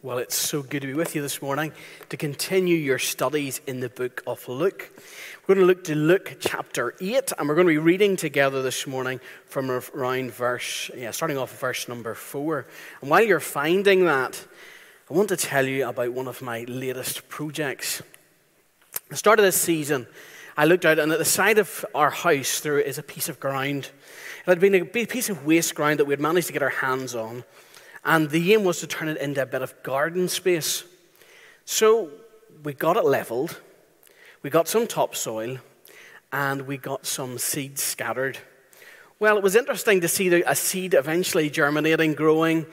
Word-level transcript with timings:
Well, 0.00 0.18
it's 0.18 0.36
so 0.36 0.62
good 0.62 0.82
to 0.82 0.86
be 0.86 0.94
with 0.94 1.16
you 1.16 1.22
this 1.22 1.42
morning 1.42 1.72
to 2.10 2.16
continue 2.16 2.76
your 2.76 3.00
studies 3.00 3.60
in 3.66 3.80
the 3.80 3.88
book 3.88 4.22
of 4.28 4.46
Luke. 4.46 4.92
We're 5.44 5.56
going 5.56 5.66
to 5.66 5.66
look 5.66 5.82
to 5.84 5.96
Luke 5.96 6.36
chapter 6.38 6.94
8, 7.00 7.32
and 7.36 7.48
we're 7.48 7.56
going 7.56 7.66
to 7.66 7.72
be 7.72 7.78
reading 7.78 8.14
together 8.14 8.62
this 8.62 8.86
morning 8.86 9.18
from 9.46 9.68
around 9.72 10.30
verse, 10.30 10.88
yeah, 10.96 11.10
starting 11.10 11.36
off 11.36 11.58
verse 11.58 11.88
number 11.88 12.14
4. 12.14 12.64
And 13.00 13.10
while 13.10 13.24
you're 13.24 13.40
finding 13.40 14.04
that, 14.04 14.46
I 15.10 15.14
want 15.14 15.30
to 15.30 15.36
tell 15.36 15.66
you 15.66 15.88
about 15.88 16.12
one 16.12 16.28
of 16.28 16.42
my 16.42 16.62
latest 16.68 17.28
projects. 17.28 18.00
At 18.94 19.08
the 19.08 19.16
start 19.16 19.40
of 19.40 19.44
this 19.44 19.60
season, 19.60 20.06
I 20.56 20.66
looked 20.66 20.84
out, 20.84 21.00
and 21.00 21.10
at 21.10 21.18
the 21.18 21.24
side 21.24 21.58
of 21.58 21.84
our 21.92 22.10
house, 22.10 22.60
there 22.60 22.78
is 22.78 22.98
a 22.98 23.02
piece 23.02 23.28
of 23.28 23.40
ground. 23.40 23.90
It 24.46 24.46
had 24.46 24.60
been 24.60 24.76
a 24.76 24.84
piece 24.84 25.28
of 25.28 25.44
waste 25.44 25.74
ground 25.74 25.98
that 25.98 26.04
we 26.04 26.12
had 26.12 26.20
managed 26.20 26.46
to 26.46 26.52
get 26.52 26.62
our 26.62 26.68
hands 26.68 27.16
on. 27.16 27.42
And 28.04 28.30
the 28.30 28.52
aim 28.52 28.64
was 28.64 28.80
to 28.80 28.86
turn 28.86 29.08
it 29.08 29.18
into 29.18 29.42
a 29.42 29.46
bit 29.46 29.62
of 29.62 29.82
garden 29.82 30.28
space. 30.28 30.84
So 31.64 32.10
we 32.62 32.72
got 32.72 32.96
it 32.96 33.04
leveled, 33.04 33.60
we 34.42 34.50
got 34.50 34.68
some 34.68 34.86
topsoil, 34.86 35.58
and 36.32 36.62
we 36.62 36.76
got 36.76 37.06
some 37.06 37.38
seeds 37.38 37.82
scattered. 37.82 38.38
Well, 39.20 39.36
it 39.36 39.42
was 39.42 39.56
interesting 39.56 40.00
to 40.02 40.08
see 40.08 40.42
a 40.42 40.54
seed 40.54 40.94
eventually 40.94 41.50
germinating, 41.50 42.14
growing, 42.14 42.66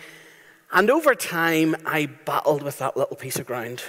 and 0.72 0.90
over 0.90 1.16
time 1.16 1.76
I 1.86 2.05
battled 2.05 2.64
with 2.64 2.80
that 2.80 2.96
little 2.96 3.16
piece 3.16 3.38
of 3.38 3.46
ground. 3.46 3.84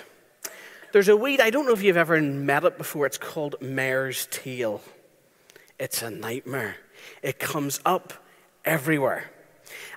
There's 0.93 1.09
a 1.09 1.17
weed, 1.17 1.41
I 1.41 1.51
don't 1.51 1.67
know 1.67 1.73
if 1.73 1.83
you've 1.83 1.97
ever 1.97 2.21
met 2.21 2.65
it 2.65 2.79
before, 2.79 3.07
it's 3.07 3.19
called 3.19 3.57
mare's 3.61 4.27
tail. 4.31 4.81
It's 5.79 6.01
a 6.01 6.11
nightmare. 6.11 6.77
It 7.23 7.39
comes 7.39 7.81
up 7.85 8.15
everywhere. 8.65 9.31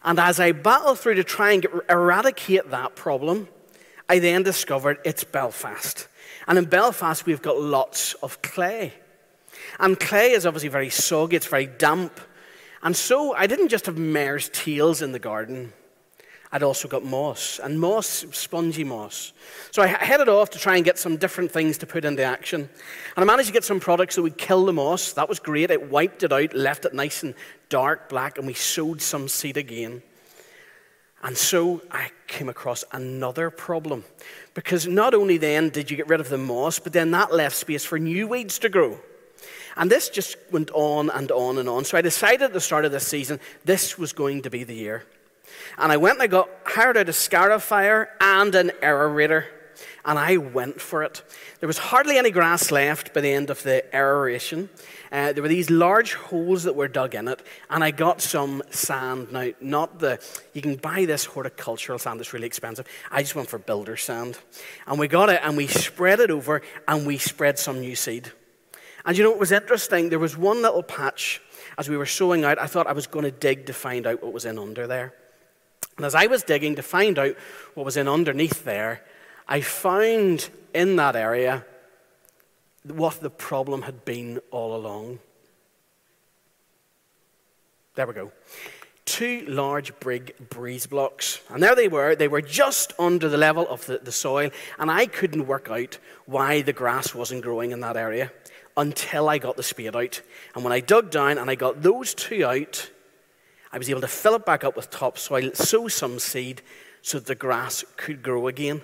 And 0.03 0.19
as 0.19 0.39
I 0.39 0.51
battled 0.51 0.99
through 0.99 1.15
to 1.15 1.23
try 1.23 1.51
and 1.51 1.65
eradicate 1.89 2.71
that 2.71 2.95
problem, 2.95 3.47
I 4.07 4.19
then 4.19 4.44
discovered 4.44 4.99
it's 5.03 5.23
Belfast. 5.23 6.07
And 6.47 6.57
in 6.57 6.66
Belfast, 6.66 7.25
we've 7.25 7.41
got 7.41 7.59
lots 7.59 8.13
of 8.16 8.41
clay. 8.41 8.94
And 9.79 9.99
clay 9.99 10.31
is 10.31 10.45
obviously 10.45 10.69
very 10.69 10.89
soggy, 10.89 11.35
it's 11.35 11.45
very 11.45 11.67
damp. 11.67 12.19
And 12.81 12.95
so 12.95 13.35
I 13.35 13.45
didn't 13.45 13.67
just 13.67 13.85
have 13.85 13.97
mare's 13.97 14.49
tails 14.49 15.02
in 15.02 15.11
the 15.11 15.19
garden, 15.19 15.73
I'd 16.51 16.63
also 16.63 16.88
got 16.88 17.03
moss, 17.05 17.59
and 17.61 17.79
moss, 17.79 18.25
spongy 18.31 18.83
moss. 18.83 19.33
So 19.69 19.83
I 19.83 19.88
headed 19.88 20.27
off 20.27 20.49
to 20.51 20.59
try 20.59 20.77
and 20.77 20.85
get 20.85 20.97
some 20.97 21.17
different 21.17 21.51
things 21.51 21.77
to 21.79 21.85
put 21.85 22.05
into 22.05 22.23
action. 22.23 22.61
And 22.61 23.23
I 23.23 23.23
managed 23.23 23.49
to 23.49 23.53
get 23.53 23.63
some 23.63 23.79
products 23.79 24.16
that 24.16 24.23
would 24.23 24.38
kill 24.38 24.66
the 24.66 24.73
moss. 24.73 25.13
That 25.13 25.29
was 25.29 25.38
great. 25.38 25.69
It 25.69 25.91
wiped 25.91 26.23
it 26.23 26.33
out, 26.33 26.55
left 26.55 26.85
it 26.85 26.94
nice 26.95 27.22
and 27.22 27.35
dark 27.70 28.09
black, 28.09 28.38
and 28.38 28.45
we 28.45 28.53
sowed 28.53 29.02
some 29.02 29.28
seed 29.28 29.58
again. 29.58 30.02
And 31.22 31.38
so 31.38 31.81
I 31.92 32.12
came 32.28 32.50
across 32.50 32.84
another 32.92 33.50
problem. 33.50 34.03
Because 34.53 34.88
not 34.88 35.14
only 35.14 35.38
then 35.38 35.70
did 35.70 35.92
you 35.92 35.97
get 35.97 36.08
rid 36.08 36.20
of 36.20 36.30
the 36.30 36.38
moss, 36.38 36.80
but 36.80 36.94
then 36.94 37.12
that 37.12 37.34
left 37.34 37.56
space 37.56 37.86
for 37.86 38.00
new 38.00 38.28
weeds 38.28 38.59
to 38.59 38.70
grow. 38.70 39.00
And 39.75 39.92
this 39.92 40.09
just 40.09 40.38
went 40.52 40.72
on 40.73 41.09
and 41.09 41.31
on 41.31 41.58
and 41.58 41.70
on. 41.70 41.86
So 41.86 41.97
I 41.97 42.02
decided 42.02 42.42
at 42.42 42.53
the 42.53 42.62
start 42.62 42.86
of 42.86 42.92
this 42.92 43.08
season, 43.08 43.40
this 43.66 43.97
was 43.97 44.14
going 44.14 44.42
to 44.44 44.50
be 44.50 44.64
the 44.64 44.75
year. 44.75 45.06
And 45.78 45.92
I 45.92 45.97
went 45.97 46.16
and 46.16 46.23
I 46.23 46.28
got 46.28 46.50
hired 46.66 46.97
out 46.97 47.09
a 47.09 47.14
scarifier 47.14 48.08
and 48.20 48.53
an 48.56 48.72
aerator. 48.81 49.45
And 50.06 50.17
I 50.17 50.38
went 50.38 50.81
for 50.81 51.03
it. 51.03 51.22
There 51.59 51.67
was 51.67 51.78
hardly 51.78 52.17
any 52.17 52.31
grass 52.31 52.72
left 52.72 53.14
by 53.14 53.22
the 53.22 53.31
end 53.31 53.50
of 53.50 53.64
the 53.64 53.84
aeration. 53.95 54.70
Uh, 55.11 55.33
there 55.33 55.41
were 55.41 55.49
these 55.49 55.69
large 55.69 56.13
holes 56.13 56.63
that 56.63 56.75
were 56.75 56.88
dug 56.88 57.15
in 57.15 57.27
it, 57.27 57.41
and 57.69 57.83
I 57.83 57.91
got 57.91 58.21
some 58.21 58.61
sand. 58.69 59.31
Now, 59.31 59.49
not 59.59 59.99
the, 59.99 60.19
you 60.53 60.61
can 60.61 60.75
buy 60.75 61.05
this 61.05 61.25
horticultural 61.25 61.97
sand 61.97 62.19
that's 62.19 62.33
really 62.33 62.47
expensive. 62.47 62.88
I 63.11 63.23
just 63.23 63.35
went 63.35 63.49
for 63.49 63.57
builder 63.57 63.97
sand. 63.97 64.38
And 64.85 64.99
we 64.99 65.07
got 65.07 65.29
it, 65.29 65.41
and 65.43 65.57
we 65.57 65.67
spread 65.67 66.19
it 66.19 66.29
over, 66.29 66.61
and 66.88 67.07
we 67.07 67.17
spread 67.17 67.57
some 67.57 67.79
new 67.79 67.95
seed. 67.95 68.31
And 69.06 69.17
you 69.17 69.23
know, 69.23 69.31
it 69.31 69.39
was 69.39 69.51
interesting. 69.51 70.09
There 70.09 70.19
was 70.19 70.38
one 70.38 70.61
little 70.61 70.84
patch 70.84 71.41
as 71.79 71.88
we 71.88 71.95
were 71.95 72.05
sowing 72.05 72.44
out, 72.44 72.59
I 72.59 72.67
thought 72.67 72.88
I 72.88 72.91
was 72.91 73.07
going 73.07 73.23
to 73.23 73.31
dig 73.31 73.67
to 73.67 73.73
find 73.73 74.05
out 74.05 74.22
what 74.22 74.34
was 74.34 74.44
in 74.44 74.59
under 74.59 74.85
there. 74.85 75.13
And 75.95 76.05
as 76.05 76.13
I 76.13 76.28
was 76.28 76.44
digging 76.44 76.75
to 76.75 76.81
find 76.81 77.17
out 77.17 77.35
what 77.73 77.85
was 77.85 77.95
in 77.95 78.07
underneath 78.07 78.66
there, 78.66 79.01
I 79.47 79.61
found 79.61 80.50
in 80.73 80.97
that 80.97 81.16
area 81.16 81.66
what 82.84 83.22
the 83.22 83.29
problem 83.29 83.84
had 83.84 84.06
been 84.06 84.40
all 84.51 84.75
along. 84.75 85.19
There 87.95 88.07
we 88.07 88.13
go. 88.13 88.31
Two 89.06 89.44
large 89.47 90.00
brig 90.00 90.35
breeze 90.50 90.85
blocks. 90.85 91.41
And 91.50 91.62
there 91.62 91.75
they 91.75 91.88
were. 91.88 92.16
They 92.16 92.28
were 92.28 92.41
just 92.41 92.94
under 93.00 93.28
the 93.28 93.38
level 93.38 93.67
of 93.67 93.85
the, 93.88 93.97
the 93.97 94.12
soil. 94.12 94.51
And 94.78 94.91
I 94.91 95.07
couldn't 95.07 95.47
work 95.47 95.67
out 95.69 95.97
why 96.25 96.62
the 96.62 96.73
grass 96.73 97.13
wasn't 97.16 97.44
growing 97.44 97.72
in 97.72 97.79
that 97.81 97.97
area 97.97 98.31
until 98.78 99.28
I 99.28 99.40
got 99.40 99.57
the 99.57 99.63
spade 99.63 99.96
out. 99.96 100.22
And 100.56 100.63
when 100.63 100.72
I 100.72 100.79
dug 100.79 101.11
down 101.11 101.38
and 101.38 101.50
I 101.50 101.56
got 101.56 101.81
those 101.81 102.13
two 102.13 102.46
out, 102.46 102.90
I 103.72 103.78
was 103.78 103.90
able 103.90 104.01
to 104.01 104.07
fill 104.07 104.35
it 104.35 104.46
back 104.46 104.63
up 104.63 104.75
with 104.75 104.90
topsoil, 104.90 105.51
sow 105.53 105.88
some 105.88 106.19
seed 106.19 106.61
so 107.01 107.19
that 107.19 107.28
the 107.28 107.35
grass 107.35 107.84
could 107.97 108.23
grow 108.23 108.47
again. 108.47 108.81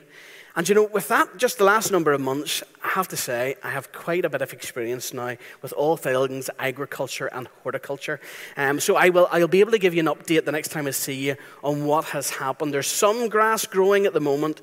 And 0.57 0.69
you 0.69 0.75
know, 0.75 0.83
with 0.83 1.09
that, 1.09 1.35
just 1.37 1.57
the 1.57 1.65
last 1.65 1.91
number 1.91 2.13
of 2.13 2.21
months, 2.21 2.63
I 2.81 2.89
have 2.89 3.09
to 3.09 3.17
say, 3.17 3.55
I 3.61 3.71
have 3.71 3.91
quite 3.91 4.23
a 4.23 4.29
bit 4.29 4.41
of 4.41 4.53
experience 4.53 5.13
now 5.13 5.35
with 5.61 5.73
all 5.73 5.97
things 5.97 6.49
agriculture 6.59 7.27
and 7.27 7.49
horticulture. 7.61 8.21
Um, 8.55 8.79
so 8.79 8.95
I 8.95 9.09
will, 9.09 9.27
I'll 9.31 9.49
be 9.49 9.59
able 9.59 9.71
to 9.71 9.77
give 9.77 9.93
you 9.93 9.99
an 9.99 10.05
update 10.05 10.45
the 10.45 10.53
next 10.53 10.69
time 10.69 10.87
I 10.87 10.91
see 10.91 11.13
you 11.13 11.35
on 11.61 11.85
what 11.85 12.05
has 12.05 12.29
happened. 12.29 12.73
There's 12.73 12.87
some 12.87 13.27
grass 13.27 13.65
growing 13.65 14.05
at 14.05 14.13
the 14.13 14.21
moment, 14.21 14.61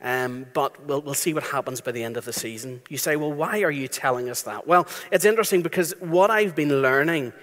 um, 0.00 0.46
but 0.54 0.86
we'll, 0.86 1.02
we'll 1.02 1.12
see 1.12 1.34
what 1.34 1.44
happens 1.44 1.82
by 1.82 1.92
the 1.92 2.02
end 2.02 2.16
of 2.16 2.24
the 2.24 2.32
season. 2.32 2.80
You 2.88 2.96
say, 2.96 3.16
well, 3.16 3.32
why 3.32 3.62
are 3.62 3.70
you 3.70 3.88
telling 3.88 4.30
us 4.30 4.40
that? 4.42 4.66
Well, 4.66 4.86
it's 5.12 5.26
interesting 5.26 5.60
because 5.60 5.92
what 6.00 6.30
I've 6.30 6.54
been 6.54 6.80
learning 6.80 7.34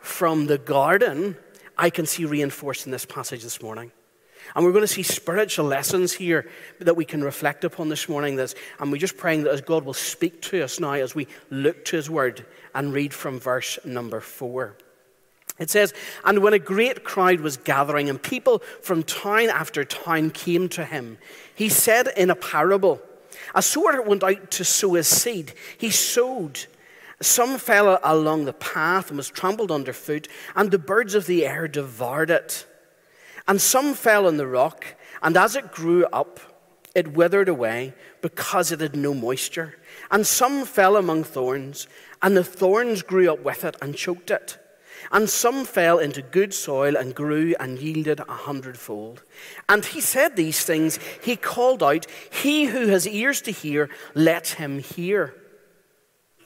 from 0.00 0.46
the 0.46 0.58
garden 0.58 1.36
I 1.76 1.90
can 1.90 2.06
see 2.06 2.24
reinforced 2.24 2.86
in 2.86 2.92
this 2.92 3.04
passage 3.04 3.42
this 3.42 3.60
morning. 3.60 3.90
And 4.54 4.64
we're 4.64 4.72
going 4.72 4.82
to 4.82 4.88
see 4.88 5.02
spiritual 5.02 5.66
lessons 5.66 6.12
here 6.12 6.48
that 6.80 6.96
we 6.96 7.04
can 7.04 7.24
reflect 7.24 7.64
upon 7.64 7.88
this 7.88 8.08
morning. 8.08 8.36
This, 8.36 8.54
and 8.78 8.92
we're 8.92 8.98
just 8.98 9.16
praying 9.16 9.44
that 9.44 9.52
as 9.52 9.60
God 9.60 9.84
will 9.84 9.94
speak 9.94 10.42
to 10.42 10.62
us 10.62 10.78
now 10.78 10.92
as 10.92 11.14
we 11.14 11.26
look 11.50 11.84
to 11.86 11.96
his 11.96 12.10
word 12.10 12.46
and 12.74 12.92
read 12.92 13.14
from 13.14 13.40
verse 13.40 13.78
number 13.84 14.20
four. 14.20 14.76
It 15.58 15.70
says, 15.70 15.94
And 16.24 16.40
when 16.40 16.52
a 16.52 16.58
great 16.58 17.04
crowd 17.04 17.40
was 17.40 17.56
gathering, 17.56 18.10
and 18.10 18.20
people 18.20 18.60
from 18.82 19.02
town 19.02 19.48
after 19.50 19.84
town 19.84 20.30
came 20.30 20.68
to 20.70 20.84
him, 20.84 21.18
he 21.54 21.68
said 21.68 22.08
in 22.16 22.30
a 22.30 22.34
parable, 22.34 23.00
A 23.54 23.62
sower 23.62 24.02
went 24.02 24.24
out 24.24 24.50
to 24.52 24.64
sow 24.64 24.94
his 24.94 25.06
seed. 25.06 25.52
He 25.78 25.90
sowed. 25.90 26.66
Some 27.22 27.58
fell 27.58 28.00
along 28.02 28.44
the 28.44 28.52
path 28.52 29.08
and 29.08 29.16
was 29.16 29.30
trampled 29.30 29.70
underfoot, 29.70 30.28
and 30.56 30.70
the 30.70 30.78
birds 30.78 31.14
of 31.14 31.26
the 31.26 31.46
air 31.46 31.68
devoured 31.68 32.30
it. 32.30 32.66
And 33.46 33.60
some 33.60 33.94
fell 33.94 34.26
on 34.26 34.36
the 34.36 34.46
rock, 34.46 34.94
and 35.22 35.36
as 35.36 35.56
it 35.56 35.72
grew 35.72 36.06
up, 36.06 36.40
it 36.94 37.12
withered 37.12 37.48
away 37.48 37.92
because 38.22 38.70
it 38.72 38.80
had 38.80 38.96
no 38.96 39.12
moisture. 39.12 39.78
And 40.10 40.26
some 40.26 40.64
fell 40.64 40.96
among 40.96 41.24
thorns, 41.24 41.86
and 42.22 42.36
the 42.36 42.44
thorns 42.44 43.02
grew 43.02 43.32
up 43.32 43.40
with 43.40 43.64
it 43.64 43.76
and 43.82 43.96
choked 43.96 44.30
it. 44.30 44.58
And 45.12 45.28
some 45.28 45.64
fell 45.64 45.98
into 45.98 46.22
good 46.22 46.54
soil 46.54 46.96
and 46.96 47.14
grew 47.14 47.54
and 47.60 47.78
yielded 47.78 48.20
a 48.20 48.24
hundredfold. 48.24 49.22
And 49.68 49.84
he 49.84 50.00
said 50.00 50.34
these 50.34 50.64
things. 50.64 50.98
He 51.22 51.36
called 51.36 51.82
out, 51.82 52.06
He 52.30 52.66
who 52.66 52.86
has 52.88 53.06
ears 53.06 53.42
to 53.42 53.50
hear, 53.50 53.90
let 54.14 54.48
him 54.48 54.78
hear. 54.78 55.34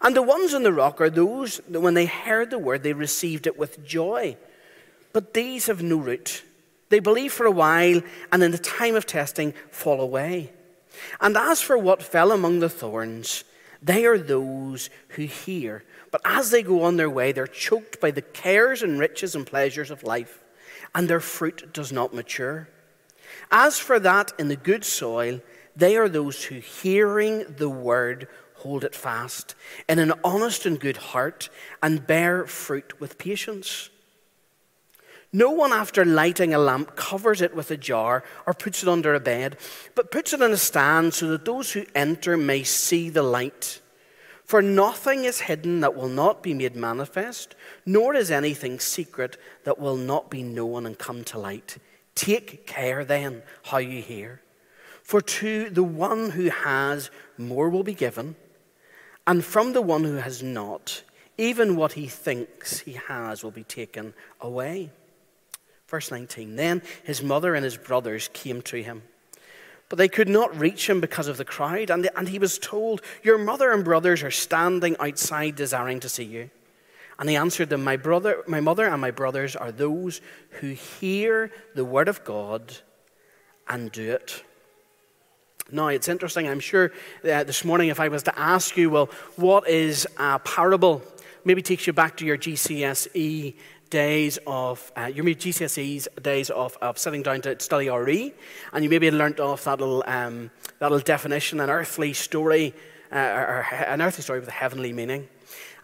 And 0.00 0.14
the 0.14 0.22
ones 0.22 0.54
on 0.54 0.62
the 0.62 0.72
rock 0.72 1.00
are 1.00 1.10
those 1.10 1.60
that 1.68 1.80
when 1.80 1.94
they 1.94 2.06
heard 2.06 2.50
the 2.50 2.58
word, 2.58 2.82
they 2.82 2.92
received 2.92 3.46
it 3.46 3.58
with 3.58 3.84
joy. 3.86 4.36
But 5.12 5.34
these 5.34 5.66
have 5.66 5.82
no 5.82 5.96
root. 5.96 6.42
They 6.88 7.00
believe 7.00 7.32
for 7.32 7.46
a 7.46 7.50
while, 7.50 8.02
and 8.30 8.42
in 8.42 8.50
the 8.50 8.58
time 8.58 8.94
of 8.94 9.06
testing, 9.06 9.54
fall 9.70 10.00
away. 10.00 10.52
And 11.20 11.36
as 11.36 11.60
for 11.60 11.76
what 11.76 12.02
fell 12.02 12.32
among 12.32 12.60
the 12.60 12.68
thorns, 12.68 13.44
they 13.82 14.04
are 14.06 14.18
those 14.18 14.90
who 15.10 15.22
hear. 15.22 15.84
But 16.10 16.20
as 16.24 16.50
they 16.50 16.62
go 16.62 16.82
on 16.82 16.96
their 16.96 17.10
way, 17.10 17.32
they're 17.32 17.46
choked 17.46 18.00
by 18.00 18.10
the 18.10 18.22
cares 18.22 18.82
and 18.82 18.98
riches 18.98 19.34
and 19.34 19.46
pleasures 19.46 19.90
of 19.90 20.02
life, 20.02 20.42
and 20.94 21.08
their 21.08 21.20
fruit 21.20 21.72
does 21.72 21.92
not 21.92 22.14
mature. 22.14 22.68
As 23.50 23.78
for 23.78 23.98
that 24.00 24.32
in 24.38 24.48
the 24.48 24.56
good 24.56 24.84
soil, 24.84 25.40
they 25.74 25.96
are 25.96 26.08
those 26.08 26.44
who, 26.44 26.56
hearing 26.56 27.44
the 27.58 27.68
word, 27.68 28.28
hold 28.66 28.84
it 28.84 28.94
fast 28.94 29.54
in 29.88 29.98
an 29.98 30.12
honest 30.24 30.66
and 30.66 30.80
good 30.80 30.96
heart 30.96 31.48
and 31.82 32.06
bear 32.06 32.46
fruit 32.46 33.00
with 33.00 33.18
patience. 33.18 33.90
No 35.32 35.50
one, 35.50 35.72
after 35.72 36.04
lighting 36.04 36.54
a 36.54 36.58
lamp, 36.58 36.96
covers 36.96 37.42
it 37.42 37.54
with 37.54 37.70
a 37.70 37.76
jar 37.76 38.24
or 38.46 38.54
puts 38.54 38.82
it 38.82 38.88
under 38.88 39.14
a 39.14 39.20
bed, 39.20 39.56
but 39.94 40.10
puts 40.10 40.32
it 40.32 40.42
on 40.42 40.52
a 40.52 40.56
stand 40.56 41.14
so 41.14 41.28
that 41.28 41.44
those 41.44 41.72
who 41.72 41.84
enter 41.94 42.36
may 42.36 42.62
see 42.62 43.10
the 43.10 43.22
light. 43.22 43.80
For 44.44 44.62
nothing 44.62 45.24
is 45.24 45.40
hidden 45.40 45.80
that 45.80 45.96
will 45.96 46.08
not 46.08 46.42
be 46.42 46.54
made 46.54 46.76
manifest, 46.76 47.54
nor 47.84 48.14
is 48.14 48.30
anything 48.30 48.78
secret 48.78 49.36
that 49.64 49.78
will 49.78 49.96
not 49.96 50.30
be 50.30 50.42
known 50.42 50.86
and 50.86 50.96
come 50.96 51.24
to 51.24 51.38
light. 51.38 51.78
Take 52.14 52.66
care 52.66 53.04
then 53.04 53.42
how 53.64 53.78
you 53.78 54.00
hear. 54.00 54.40
For 55.02 55.20
to 55.20 55.68
the 55.70 55.84
one 55.84 56.30
who 56.30 56.48
has, 56.48 57.10
more 57.36 57.68
will 57.68 57.84
be 57.84 57.94
given, 57.94 58.36
and 59.26 59.44
from 59.44 59.72
the 59.72 59.82
one 59.82 60.04
who 60.04 60.16
has 60.16 60.42
not, 60.42 61.02
even 61.38 61.76
what 61.76 61.92
he 61.92 62.06
thinks 62.06 62.80
he 62.80 62.92
has 62.92 63.42
will 63.42 63.50
be 63.50 63.64
taken 63.64 64.14
away. 64.40 64.90
Verse 65.88 66.10
19 66.10 66.56
Then 66.56 66.82
his 67.04 67.22
mother 67.22 67.54
and 67.54 67.64
his 67.64 67.76
brothers 67.76 68.30
came 68.32 68.62
to 68.62 68.82
him. 68.82 69.02
But 69.88 69.98
they 69.98 70.08
could 70.08 70.28
not 70.28 70.58
reach 70.58 70.90
him 70.90 71.00
because 71.00 71.28
of 71.28 71.36
the 71.36 71.44
crowd, 71.44 71.90
and, 71.90 72.08
and 72.16 72.28
he 72.28 72.40
was 72.40 72.58
told, 72.58 73.02
Your 73.22 73.38
mother 73.38 73.70
and 73.70 73.84
brothers 73.84 74.22
are 74.22 74.32
standing 74.32 74.96
outside 74.98 75.54
desiring 75.54 76.00
to 76.00 76.08
see 76.08 76.24
you. 76.24 76.50
And 77.18 77.30
he 77.30 77.36
answered 77.36 77.70
them, 77.70 77.84
My 77.84 77.96
brother, 77.96 78.42
my 78.46 78.60
mother 78.60 78.86
and 78.86 79.00
my 79.00 79.12
brothers 79.12 79.54
are 79.54 79.72
those 79.72 80.20
who 80.60 80.70
hear 80.70 81.52
the 81.74 81.84
word 81.84 82.08
of 82.08 82.24
God 82.24 82.76
and 83.68 83.92
do 83.92 84.10
it. 84.10 84.42
Now, 85.72 85.88
it's 85.88 86.08
interesting. 86.08 86.46
I'm 86.48 86.60
sure 86.60 86.92
uh, 87.24 87.42
this 87.42 87.64
morning, 87.64 87.88
if 87.88 87.98
I 87.98 88.06
was 88.06 88.22
to 88.24 88.38
ask 88.38 88.76
you, 88.76 88.88
well, 88.88 89.10
what 89.34 89.68
is 89.68 90.06
a 90.16 90.38
parable? 90.38 91.02
Maybe 91.44 91.60
takes 91.60 91.88
you 91.88 91.92
back 91.92 92.16
to 92.18 92.24
your 92.24 92.38
GCSE 92.38 93.54
days 93.90 94.38
of 94.46 94.92
uh, 94.96 95.06
your 95.06 95.24
GCSEs 95.24 96.22
days 96.22 96.50
of, 96.50 96.76
of 96.80 96.98
sitting 96.98 97.22
down 97.22 97.40
to 97.42 97.58
study 97.58 97.88
RE, 97.88 98.32
and 98.72 98.84
you 98.84 98.90
maybe 98.90 99.10
learnt 99.10 99.40
off 99.40 99.64
that 99.64 99.80
little 99.80 100.04
um, 100.06 100.52
that 100.78 100.92
little 100.92 101.04
definition, 101.04 101.58
an 101.58 101.68
earthly 101.68 102.12
story, 102.12 102.72
uh, 103.10 103.16
or 103.16 103.66
an 103.72 104.00
earthly 104.00 104.22
story 104.22 104.38
with 104.38 104.48
a 104.48 104.52
heavenly 104.52 104.92
meaning. 104.92 105.28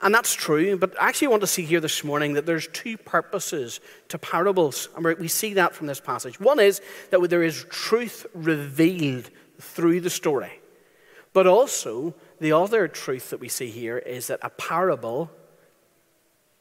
And 0.01 0.15
that's 0.15 0.35
true, 0.35 0.77
but 0.77 0.91
actually 0.91 1.05
I 1.05 1.09
actually 1.09 1.29
want 1.29 1.41
to 1.43 1.47
see 1.49 1.65
here 1.65 1.81
this 1.81 2.03
morning 2.03 2.35
that 2.35 2.47
there's 2.47 2.67
two 2.69 2.97
purposes 2.97 3.81
to 4.09 4.19
parables. 4.19 4.89
And 4.97 5.05
we 5.05 5.29
see 5.29 5.55
that 5.55 5.75
from 5.75 5.87
this 5.87 6.01
passage. 6.01 6.41
One 6.41 6.59
is 6.59 6.81
that 7.11 7.21
there 7.31 7.45
is 7.45 7.65
truth 7.71 8.27
revealed 8.35 9.31
through 9.63 10.01
the 10.01 10.11
story. 10.11 10.61
But 11.33 11.47
also, 11.47 12.15
the 12.41 12.53
other 12.53 12.89
truth 12.89 13.31
that 13.31 13.41
we 13.41 13.49
see 13.49 13.71
here 13.71 13.99
is 13.99 14.27
that 14.27 14.41
a 14.43 14.51
parable 14.51 15.31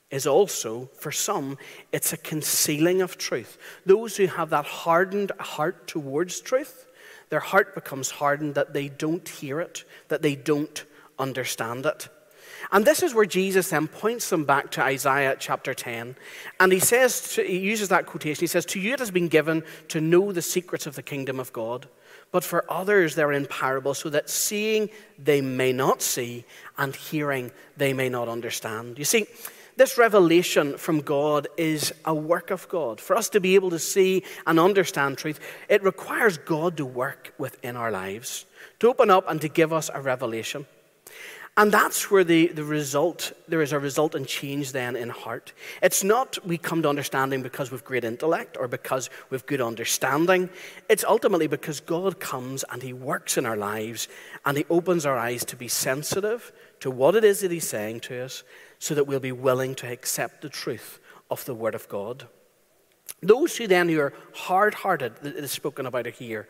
is 0.10 0.28
also, 0.28 0.90
for 0.98 1.12
some, 1.12 1.58
it's 1.92 2.14
a 2.14 2.18
concealing 2.18 3.02
of 3.02 3.18
truth. 3.18 3.58
Those 3.86 4.18
who 4.18 4.28
have 4.28 4.50
that 4.50 4.66
hardened 4.66 5.32
heart 5.40 5.88
towards 5.88 6.42
truth, 6.42 6.86
their 7.30 7.40
heart 7.40 7.76
becomes 7.76 8.12
hardened 8.12 8.56
that 8.56 8.74
they 8.74 8.90
don't 8.90 9.28
hear 9.28 9.62
it, 9.62 9.86
that 10.10 10.22
they 10.22 10.36
don't 10.36 10.84
understand 11.18 11.86
it. 11.86 12.10
And 12.72 12.86
this 12.86 13.02
is 13.02 13.14
where 13.14 13.26
Jesus 13.26 13.70
then 13.70 13.88
points 13.88 14.30
them 14.30 14.46
back 14.46 14.72
to 14.72 14.84
Isaiah 14.84 15.36
chapter 15.40 15.74
10. 15.74 16.16
And 16.60 16.72
he 16.72 16.80
says, 16.80 17.34
to, 17.34 17.44
he 17.44 17.58
uses 17.58 17.90
that 17.90 18.06
quotation. 18.06 18.42
He 18.42 18.48
says, 18.48 18.66
To 18.68 18.80
you 18.80 18.94
it 18.94 19.00
has 19.00 19.12
been 19.12 19.30
given 19.30 19.64
to 19.90 20.00
know 20.00 20.32
the 20.32 20.42
secrets 20.42 20.86
of 20.86 20.96
the 20.96 21.02
kingdom 21.02 21.40
of 21.40 21.52
God, 21.54 21.88
but 22.32 22.44
for 22.44 22.66
others 22.70 23.16
they're 23.16 23.32
in 23.32 23.46
parables, 23.46 24.00
so 24.00 24.10
that 24.10 24.30
seeing 24.30 24.90
they 25.20 25.42
may 25.42 25.74
not 25.74 26.02
see, 26.02 26.46
and 26.78 26.96
hearing 26.96 27.52
they 27.78 27.94
may 27.94 28.10
not 28.10 28.28
understand. 28.28 28.98
You 28.98 29.06
see, 29.06 29.28
this 29.78 29.98
revelation 29.98 30.78
from 30.78 31.02
God 31.02 31.48
is 31.58 31.94
a 32.06 32.14
work 32.14 32.52
of 32.52 32.68
God. 32.70 33.00
For 33.00 33.16
us 33.16 33.30
to 33.30 33.40
be 33.40 33.56
able 33.56 33.70
to 33.72 33.80
see 33.80 34.24
and 34.46 34.60
understand 34.60 35.18
truth, 35.18 35.40
it 35.70 35.84
requires 35.84 36.38
God 36.38 36.78
to 36.78 36.86
work 36.86 37.34
within 37.38 37.76
our 37.76 37.92
lives, 37.92 38.46
to 38.80 38.90
open 38.90 39.10
up 39.10 39.30
and 39.30 39.40
to 39.42 39.48
give 39.48 39.72
us 39.72 39.90
a 39.94 40.02
revelation. 40.02 40.66
And 41.58 41.70
that's 41.72 42.10
where 42.10 42.24
the, 42.24 42.48
the 42.48 42.64
result, 42.64 43.34
there 43.48 43.62
is 43.62 43.74
a 43.74 43.80
result 43.80 44.16
and 44.16 44.26
change 44.26 44.72
then 44.72 44.96
in 44.96 45.10
heart. 45.10 45.52
It's 45.84 46.02
not 46.02 46.38
we 46.48 46.58
come 46.58 46.82
to 46.84 46.90
understanding 46.90 47.42
because 47.42 47.72
we've 47.72 47.84
great 47.84 48.06
intellect 48.06 48.56
or 48.58 48.70
because 48.70 49.10
we've 49.30 49.46
good 49.46 49.60
understanding. 49.60 50.50
It's 50.88 51.04
ultimately 51.04 51.48
because 51.48 51.82
God 51.82 52.22
comes 52.22 52.64
and 52.72 52.82
He 52.82 52.94
works 52.94 53.38
in 53.38 53.46
our 53.46 53.58
lives 53.58 54.08
and 54.46 54.58
He 54.58 54.66
opens 54.70 55.06
our 55.06 55.18
eyes 55.18 55.44
to 55.46 55.58
be 55.58 55.68
sensitive 55.68 56.54
to 56.80 56.90
what 56.90 57.16
it 57.16 57.26
is 57.26 57.42
that 57.42 57.52
He's 57.52 57.68
saying 57.68 58.00
to 58.02 58.24
us 58.24 58.44
so 58.80 58.96
that 58.96 59.06
we'll 59.06 59.20
be 59.20 59.34
willing 59.34 59.76
to 59.76 59.92
accept 59.92 60.42
the 60.42 60.50
truth 60.50 61.00
of 61.30 61.44
the 61.44 61.54
Word 61.54 61.76
of 61.76 61.90
God. 61.90 62.28
Those 63.22 63.58
who 63.58 63.68
then 63.68 63.90
who 63.90 64.00
are 64.00 64.14
hard 64.34 64.74
hearted, 64.74 65.18
that 65.18 65.36
is 65.36 65.52
spoken 65.52 65.86
about 65.86 66.08
here, 66.08 66.48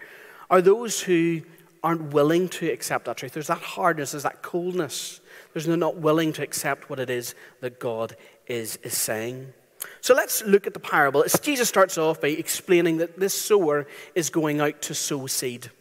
are 0.49 0.61
those 0.61 1.01
who 1.01 1.41
aren't 1.83 2.13
willing 2.13 2.47
to 2.49 2.69
accept 2.69 3.05
that 3.05 3.17
truth. 3.17 3.33
There's 3.33 3.47
that 3.47 3.61
hardness, 3.61 4.11
there's 4.11 4.23
that 4.23 4.41
coldness. 4.41 5.19
There's 5.53 5.67
no 5.67 5.75
not 5.75 5.97
willing 5.97 6.33
to 6.33 6.43
accept 6.43 6.89
what 6.89 6.99
it 6.99 7.09
is 7.09 7.35
that 7.59 7.79
God 7.79 8.15
is, 8.47 8.77
is 8.77 8.97
saying. 8.97 9.53
So 10.01 10.13
let's 10.13 10.43
look 10.43 10.67
at 10.67 10.73
the 10.73 10.79
parable. 10.79 11.23
As 11.23 11.39
Jesus 11.39 11.67
starts 11.67 11.97
off 11.97 12.21
by 12.21 12.29
explaining 12.29 12.97
that 12.97 13.19
this 13.19 13.33
sower 13.33 13.87
is 14.15 14.29
going 14.29 14.61
out 14.61 14.81
to 14.83 14.93
sow 14.93 15.27
seed. 15.27 15.71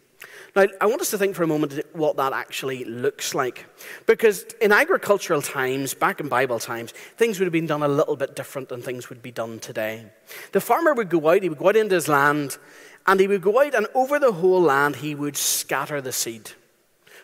Now, 0.57 0.67
I 0.81 0.87
want 0.87 1.01
us 1.01 1.11
to 1.11 1.19
think 1.19 1.37
for 1.37 1.45
a 1.45 1.47
moment 1.47 1.81
what 1.93 2.17
that 2.17 2.33
actually 2.33 2.85
looks 2.85 3.35
like. 3.35 3.67
Because 4.07 4.43
in 4.61 4.73
agricultural 4.73 5.43
times, 5.43 5.95
back 5.95 6.19
in 6.19 6.29
Bible 6.29 6.59
times, 6.59 6.93
things 7.17 7.39
would 7.39 7.47
have 7.47 7.53
been 7.53 7.67
done 7.67 7.83
a 7.83 7.89
little 7.89 8.17
bit 8.17 8.35
different 8.35 8.69
than 8.69 8.83
things 8.83 9.09
would 9.11 9.23
be 9.23 9.31
done 9.31 9.61
today. 9.61 10.07
The 10.53 10.61
farmer 10.61 10.93
would 10.93 11.09
go 11.09 11.29
out, 11.29 11.43
he 11.43 11.49
would 11.49 11.59
go 11.59 11.69
out 11.69 11.77
into 11.77 11.95
his 11.95 12.09
land, 12.09 12.59
and 13.11 13.19
he 13.19 13.27
would 13.27 13.43
go 13.43 13.61
out 13.61 13.75
and 13.75 13.89
over 13.93 14.21
the 14.21 14.31
whole 14.31 14.63
land 14.63 14.95
he 14.95 15.17
would 15.17 15.37
scatter 15.37 16.01
the 16.01 16.13
seed. 16.13 16.53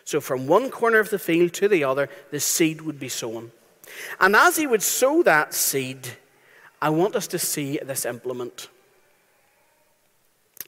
So 0.03 0.19
from 0.19 0.45
one 0.45 0.69
corner 0.69 0.99
of 0.99 1.11
the 1.11 1.17
field 1.17 1.53
to 1.53 1.69
the 1.69 1.85
other, 1.85 2.09
the 2.29 2.41
seed 2.41 2.81
would 2.81 2.99
be 2.99 3.07
sown. 3.07 3.53
And 4.19 4.35
as 4.35 4.57
he 4.57 4.67
would 4.67 4.83
sow 4.83 5.23
that 5.23 5.53
seed, 5.53 6.05
I 6.81 6.89
want 6.89 7.15
us 7.15 7.25
to 7.27 7.39
see 7.39 7.79
this 7.81 8.05
implement. 8.05 8.67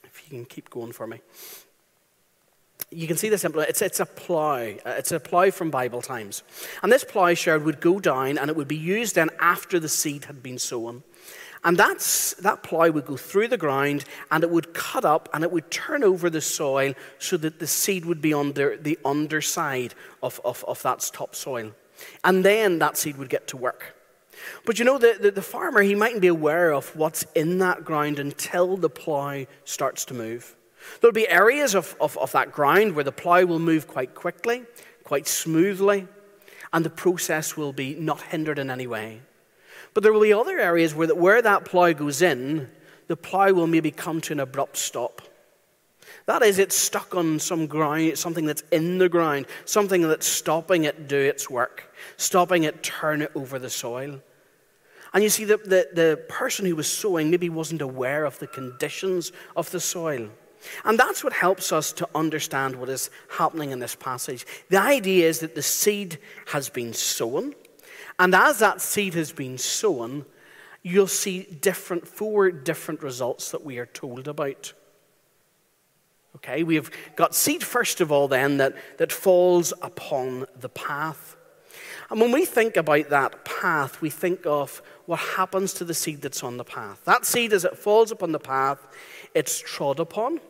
If 0.04 0.22
you 0.24 0.38
can 0.38 0.46
keep 0.46 0.70
going 0.70 0.92
for 0.92 1.06
me. 1.06 1.20
You 2.90 3.06
can 3.06 3.18
see 3.18 3.28
this 3.28 3.44
implement. 3.44 3.68
It's, 3.68 3.82
it's 3.82 4.00
a 4.00 4.06
plough. 4.06 4.74
It's 4.86 5.12
a 5.12 5.20
plough 5.20 5.50
from 5.50 5.70
Bible 5.70 6.00
times. 6.00 6.42
And 6.82 6.90
this 6.90 7.04
plowshare 7.04 7.58
would 7.58 7.82
go 7.82 8.00
down 8.00 8.38
and 8.38 8.48
it 8.48 8.56
would 8.56 8.68
be 8.68 8.74
used 8.74 9.16
then 9.16 9.28
after 9.38 9.78
the 9.78 9.88
seed 9.90 10.24
had 10.24 10.42
been 10.42 10.58
sown. 10.58 11.02
And 11.62 11.76
that's, 11.76 12.32
that 12.34 12.62
plough 12.62 12.90
would 12.90 13.04
go 13.04 13.16
through 13.16 13.48
the 13.48 13.58
ground 13.58 14.04
and 14.30 14.42
it 14.42 14.50
would 14.50 14.72
cut 14.72 15.04
up 15.04 15.28
and 15.34 15.44
it 15.44 15.52
would 15.52 15.70
turn 15.70 16.02
over 16.02 16.30
the 16.30 16.40
soil 16.40 16.94
so 17.18 17.36
that 17.36 17.58
the 17.58 17.66
seed 17.66 18.06
would 18.06 18.22
be 18.22 18.32
on 18.32 18.52
the, 18.52 18.98
underside 19.04 19.94
of, 20.22 20.40
of, 20.44 20.64
of 20.66 20.82
that 20.82 21.10
top 21.12 21.34
soil. 21.34 21.72
And 22.24 22.44
then 22.44 22.78
that 22.78 22.96
seed 22.96 23.18
would 23.18 23.28
get 23.28 23.46
to 23.48 23.58
work. 23.58 23.94
But 24.64 24.78
you 24.78 24.86
know, 24.86 24.96
the, 24.96 25.18
the, 25.20 25.30
the 25.32 25.42
farmer, 25.42 25.82
he 25.82 25.94
mightn't 25.94 26.22
be 26.22 26.28
aware 26.28 26.72
of 26.72 26.96
what's 26.96 27.24
in 27.34 27.58
that 27.58 27.84
ground 27.84 28.18
until 28.18 28.78
the 28.78 28.88
plough 28.88 29.44
starts 29.64 30.06
to 30.06 30.14
move. 30.14 30.56
There'll 31.00 31.12
be 31.12 31.28
areas 31.28 31.74
of, 31.74 31.94
of, 32.00 32.16
of 32.16 32.32
that 32.32 32.52
ground 32.52 32.94
where 32.94 33.04
the 33.04 33.12
plough 33.12 33.44
will 33.44 33.58
move 33.58 33.86
quite 33.86 34.14
quickly, 34.14 34.62
quite 35.04 35.28
smoothly, 35.28 36.08
and 36.72 36.84
the 36.84 36.90
process 36.90 37.54
will 37.54 37.74
be 37.74 37.94
not 37.96 38.22
hindered 38.22 38.58
in 38.58 38.70
any 38.70 38.86
way. 38.86 39.20
But 39.94 40.02
there 40.02 40.12
will 40.12 40.20
be 40.20 40.32
other 40.32 40.58
areas 40.58 40.94
where, 40.94 41.14
where 41.14 41.42
that 41.42 41.64
plough 41.64 41.92
goes 41.92 42.22
in, 42.22 42.70
the 43.08 43.16
plough 43.16 43.52
will 43.52 43.66
maybe 43.66 43.90
come 43.90 44.20
to 44.22 44.32
an 44.32 44.40
abrupt 44.40 44.76
stop. 44.76 45.22
That 46.26 46.42
is, 46.42 46.58
it's 46.58 46.76
stuck 46.76 47.14
on 47.14 47.38
some 47.40 47.66
ground, 47.66 48.16
something 48.18 48.46
that's 48.46 48.62
in 48.70 48.98
the 48.98 49.08
ground, 49.08 49.46
something 49.64 50.02
that's 50.02 50.26
stopping 50.26 50.84
it 50.84 51.08
do 51.08 51.18
its 51.18 51.50
work, 51.50 51.92
stopping 52.16 52.64
it 52.64 52.82
turn 52.82 53.22
it 53.22 53.32
over 53.34 53.58
the 53.58 53.70
soil. 53.70 54.20
And 55.12 55.24
you 55.24 55.28
see, 55.28 55.44
the, 55.44 55.56
the, 55.56 55.88
the 55.92 56.24
person 56.28 56.66
who 56.66 56.76
was 56.76 56.88
sowing 56.88 57.30
maybe 57.30 57.48
wasn't 57.48 57.82
aware 57.82 58.24
of 58.24 58.38
the 58.38 58.46
conditions 58.46 59.32
of 59.56 59.70
the 59.72 59.80
soil. 59.80 60.28
And 60.84 60.98
that's 60.98 61.24
what 61.24 61.32
helps 61.32 61.72
us 61.72 61.92
to 61.94 62.08
understand 62.14 62.76
what 62.76 62.88
is 62.88 63.10
happening 63.28 63.70
in 63.70 63.78
this 63.78 63.96
passage. 63.96 64.46
The 64.68 64.80
idea 64.80 65.28
is 65.28 65.40
that 65.40 65.54
the 65.54 65.62
seed 65.62 66.18
has 66.46 66.68
been 66.68 66.92
sown, 66.92 67.54
and 68.20 68.34
as 68.34 68.58
that 68.58 68.82
seed 68.82 69.14
has 69.14 69.32
been 69.32 69.56
sown, 69.56 70.26
you'll 70.82 71.06
see 71.06 71.44
different, 71.44 72.06
four 72.06 72.50
different 72.50 73.02
results 73.02 73.50
that 73.50 73.64
we 73.64 73.78
are 73.78 73.86
told 73.86 74.28
about. 74.28 74.74
Okay, 76.36 76.62
we've 76.62 76.90
got 77.16 77.34
seed, 77.34 77.64
first 77.64 78.02
of 78.02 78.12
all, 78.12 78.28
then, 78.28 78.58
that, 78.58 78.76
that 78.98 79.10
falls 79.10 79.72
upon 79.80 80.44
the 80.54 80.68
path. 80.68 81.36
And 82.10 82.20
when 82.20 82.30
we 82.30 82.44
think 82.44 82.76
about 82.76 83.08
that 83.08 83.46
path, 83.46 84.02
we 84.02 84.10
think 84.10 84.44
of 84.44 84.82
what 85.06 85.20
happens 85.20 85.72
to 85.74 85.84
the 85.84 85.94
seed 85.94 86.20
that's 86.20 86.44
on 86.44 86.58
the 86.58 86.64
path. 86.64 87.02
That 87.06 87.24
seed, 87.24 87.54
as 87.54 87.64
it 87.64 87.78
falls 87.78 88.10
upon 88.10 88.32
the 88.32 88.38
path, 88.38 88.86
it's 89.34 89.58
trod 89.58 89.98
upon, 89.98 90.40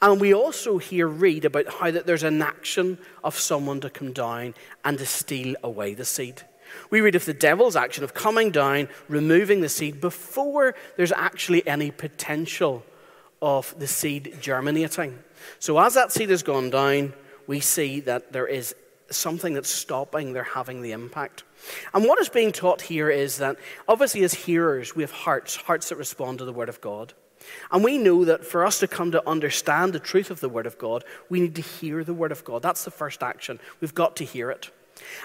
And 0.00 0.18
we 0.18 0.32
also 0.32 0.78
here 0.78 1.08
read 1.08 1.44
about 1.44 1.68
how 1.74 1.90
that 1.90 2.06
there's 2.06 2.22
an 2.22 2.40
action 2.40 2.96
of 3.22 3.38
someone 3.38 3.80
to 3.80 3.90
come 3.90 4.12
down 4.12 4.54
and 4.82 4.96
to 4.96 5.04
steal 5.04 5.56
away 5.62 5.92
the 5.92 6.06
seed. 6.06 6.42
We 6.90 7.00
read 7.00 7.14
of 7.14 7.24
the 7.24 7.34
devil's 7.34 7.76
action 7.76 8.04
of 8.04 8.14
coming 8.14 8.50
down, 8.50 8.88
removing 9.08 9.60
the 9.60 9.68
seed 9.68 10.00
before 10.00 10.74
there's 10.96 11.12
actually 11.12 11.66
any 11.66 11.90
potential 11.90 12.84
of 13.40 13.74
the 13.78 13.86
seed 13.86 14.38
germinating. 14.40 15.18
So 15.58 15.78
as 15.78 15.94
that 15.94 16.12
seed 16.12 16.30
has 16.30 16.42
gone 16.42 16.70
down, 16.70 17.12
we 17.46 17.60
see 17.60 18.00
that 18.00 18.32
there 18.32 18.46
is 18.46 18.74
something 19.10 19.54
that's 19.54 19.68
stopping 19.68 20.32
their 20.32 20.44
having 20.44 20.82
the 20.82 20.92
impact. 20.92 21.44
And 21.92 22.04
what 22.04 22.20
is 22.20 22.28
being 22.28 22.52
taught 22.52 22.82
here 22.82 23.10
is 23.10 23.38
that 23.38 23.56
obviously, 23.88 24.24
as 24.24 24.34
hearers, 24.34 24.96
we 24.96 25.02
have 25.02 25.12
hearts, 25.12 25.56
hearts 25.56 25.88
that 25.88 25.96
respond 25.96 26.38
to 26.38 26.44
the 26.44 26.52
Word 26.52 26.68
of 26.68 26.80
God. 26.80 27.12
And 27.70 27.82
we 27.82 27.98
know 27.98 28.24
that 28.24 28.44
for 28.44 28.64
us 28.64 28.78
to 28.80 28.88
come 28.88 29.10
to 29.12 29.28
understand 29.28 29.92
the 29.92 30.00
truth 30.00 30.30
of 30.30 30.40
the 30.40 30.48
Word 30.48 30.66
of 30.66 30.78
God, 30.78 31.04
we 31.28 31.40
need 31.40 31.56
to 31.56 31.62
hear 31.62 32.04
the 32.04 32.14
Word 32.14 32.32
of 32.32 32.44
God. 32.44 32.62
That's 32.62 32.84
the 32.84 32.90
first 32.90 33.22
action. 33.22 33.58
We've 33.80 33.94
got 33.94 34.16
to 34.16 34.24
hear 34.24 34.50
it. 34.50 34.70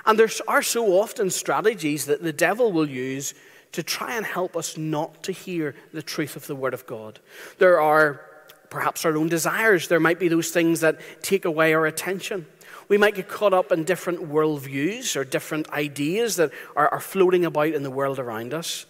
And 0.05 0.17
there 0.17 0.29
are 0.47 0.61
so 0.61 0.99
often 0.99 1.29
strategies 1.29 2.05
that 2.05 2.23
the 2.23 2.33
devil 2.33 2.71
will 2.71 2.89
use 2.89 3.33
to 3.73 3.83
try 3.83 4.15
and 4.15 4.25
help 4.25 4.55
us 4.55 4.77
not 4.77 5.23
to 5.23 5.31
hear 5.31 5.75
the 5.93 6.01
truth 6.01 6.35
of 6.35 6.47
the 6.47 6.55
Word 6.55 6.73
of 6.73 6.85
God. 6.87 7.19
There 7.57 7.81
are 7.81 8.21
perhaps 8.69 9.05
our 9.05 9.15
own 9.15 9.29
desires, 9.29 9.87
there 9.87 9.99
might 9.99 10.19
be 10.19 10.27
those 10.27 10.51
things 10.51 10.81
that 10.81 10.99
take 11.21 11.45
away 11.45 11.73
our 11.73 11.85
attention. 11.85 12.45
We 12.89 12.97
might 12.97 13.15
get 13.15 13.27
caught 13.27 13.53
up 13.53 13.71
in 13.71 13.83
different 13.83 14.29
worldviews 14.29 15.15
or 15.15 15.23
different 15.23 15.69
ideas 15.71 16.37
that 16.37 16.51
are, 16.75 16.87
are 16.89 16.99
floating 16.99 17.45
about 17.45 17.73
in 17.73 17.83
the 17.83 17.91
world 17.91 18.19
around 18.19 18.53
us. 18.53 18.85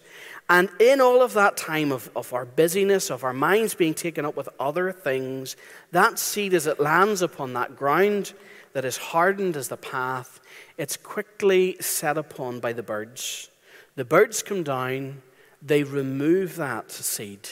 And 0.50 0.70
in 0.80 1.00
all 1.00 1.20
of 1.20 1.34
that 1.34 1.56
time 1.56 1.92
of, 1.92 2.10
of 2.16 2.32
our 2.32 2.46
busyness, 2.46 3.10
of 3.10 3.22
our 3.22 3.32
minds 3.32 3.74
being 3.74 3.94
taken 3.94 4.24
up 4.24 4.36
with 4.36 4.48
other 4.58 4.92
things, 4.92 5.56
that 5.92 6.18
seed, 6.18 6.54
as 6.54 6.66
it 6.66 6.80
lands 6.80 7.22
upon 7.22 7.52
that 7.52 7.76
ground 7.76 8.32
that 8.78 8.84
is 8.84 8.96
hardened 8.96 9.56
as 9.56 9.66
the 9.66 9.76
path, 9.76 10.38
it's 10.76 10.96
quickly 10.96 11.76
set 11.80 12.16
upon 12.16 12.60
by 12.60 12.72
the 12.72 12.80
birds. 12.80 13.50
The 13.96 14.04
birds 14.04 14.40
come 14.40 14.62
down, 14.62 15.20
they 15.60 15.82
remove 15.82 16.54
that 16.54 16.92
seed. 16.92 17.48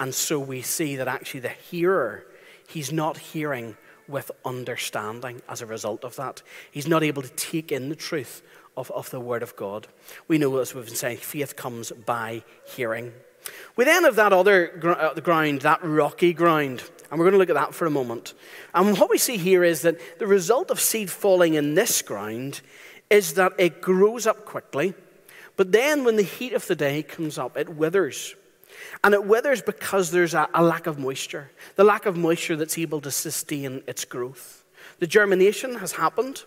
And 0.00 0.12
so 0.12 0.40
we 0.40 0.62
see 0.62 0.96
that 0.96 1.06
actually 1.06 1.38
the 1.38 1.50
hearer, 1.50 2.26
he's 2.66 2.90
not 2.90 3.18
hearing 3.18 3.76
with 4.08 4.32
understanding 4.44 5.42
as 5.48 5.62
a 5.62 5.66
result 5.66 6.02
of 6.02 6.16
that. 6.16 6.42
He's 6.72 6.88
not 6.88 7.04
able 7.04 7.22
to 7.22 7.28
take 7.28 7.70
in 7.70 7.88
the 7.88 7.94
truth 7.94 8.42
of, 8.76 8.90
of 8.90 9.08
the 9.10 9.20
Word 9.20 9.44
of 9.44 9.54
God. 9.54 9.86
We 10.26 10.38
know, 10.38 10.56
as 10.56 10.74
we've 10.74 10.86
been 10.86 10.96
saying, 10.96 11.18
faith 11.18 11.54
comes 11.54 11.92
by 11.92 12.42
hearing. 12.66 13.12
We 13.76 13.84
then 13.84 14.02
have 14.02 14.16
that 14.16 14.32
other 14.32 14.76
gr- 14.80 14.90
uh, 14.90 15.14
ground, 15.14 15.60
that 15.60 15.84
rocky 15.84 16.32
ground, 16.32 16.82
and 17.10 17.18
we're 17.18 17.24
going 17.24 17.32
to 17.32 17.38
look 17.38 17.50
at 17.50 17.54
that 17.54 17.74
for 17.74 17.86
a 17.86 17.90
moment. 17.90 18.34
And 18.74 18.98
what 18.98 19.10
we 19.10 19.18
see 19.18 19.36
here 19.36 19.64
is 19.64 19.82
that 19.82 20.18
the 20.18 20.26
result 20.26 20.70
of 20.70 20.80
seed 20.80 21.10
falling 21.10 21.54
in 21.54 21.74
this 21.74 22.02
ground 22.02 22.60
is 23.10 23.34
that 23.34 23.52
it 23.58 23.80
grows 23.80 24.26
up 24.26 24.44
quickly, 24.44 24.94
but 25.56 25.72
then 25.72 26.04
when 26.04 26.16
the 26.16 26.22
heat 26.22 26.52
of 26.52 26.66
the 26.66 26.76
day 26.76 27.02
comes 27.02 27.38
up, 27.38 27.56
it 27.56 27.68
withers. 27.68 28.34
And 29.02 29.14
it 29.14 29.24
withers 29.24 29.62
because 29.62 30.10
there's 30.10 30.34
a, 30.34 30.48
a, 30.54 30.62
lack 30.62 30.86
of 30.86 30.98
moisture, 30.98 31.50
the 31.76 31.84
lack 31.84 32.06
of 32.06 32.16
moisture 32.16 32.56
that's 32.56 32.78
able 32.78 33.00
to 33.00 33.10
sustain 33.10 33.82
its 33.86 34.04
growth. 34.04 34.64
The 34.98 35.06
germination 35.06 35.76
has 35.76 35.92
happened, 35.92 36.44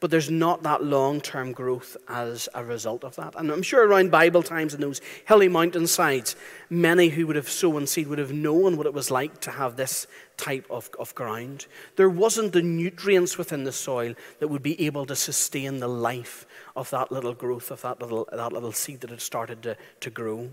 but 0.00 0.10
there's 0.10 0.30
not 0.30 0.62
that 0.62 0.84
long 0.84 1.20
term 1.20 1.52
growth 1.52 1.96
as 2.08 2.48
a 2.54 2.64
result 2.64 3.04
of 3.04 3.16
that. 3.16 3.34
And 3.36 3.50
I'm 3.50 3.62
sure 3.62 3.86
around 3.86 4.10
Bible 4.10 4.42
times 4.42 4.74
in 4.74 4.80
those 4.80 5.00
hilly 5.26 5.48
mountainsides, 5.48 6.36
many 6.68 7.08
who 7.08 7.26
would 7.26 7.36
have 7.36 7.48
sown 7.48 7.86
seed 7.86 8.08
would 8.08 8.18
have 8.18 8.32
known 8.32 8.76
what 8.76 8.86
it 8.86 8.94
was 8.94 9.10
like 9.10 9.40
to 9.42 9.50
have 9.50 9.76
this 9.76 10.06
type 10.36 10.66
of, 10.70 10.90
of 10.98 11.14
ground. 11.14 11.66
There 11.96 12.10
wasn't 12.10 12.52
the 12.52 12.62
nutrients 12.62 13.38
within 13.38 13.64
the 13.64 13.72
soil 13.72 14.14
that 14.40 14.48
would 14.48 14.62
be 14.62 14.80
able 14.84 15.06
to 15.06 15.16
sustain 15.16 15.78
the 15.78 15.88
life 15.88 16.46
of 16.74 16.90
that 16.90 17.10
little 17.10 17.34
growth, 17.34 17.70
of 17.70 17.82
that 17.82 18.00
little, 18.00 18.28
that 18.32 18.52
little 18.52 18.72
seed 18.72 19.00
that 19.00 19.10
had 19.10 19.20
started 19.20 19.62
to, 19.62 19.76
to 20.00 20.10
grow. 20.10 20.50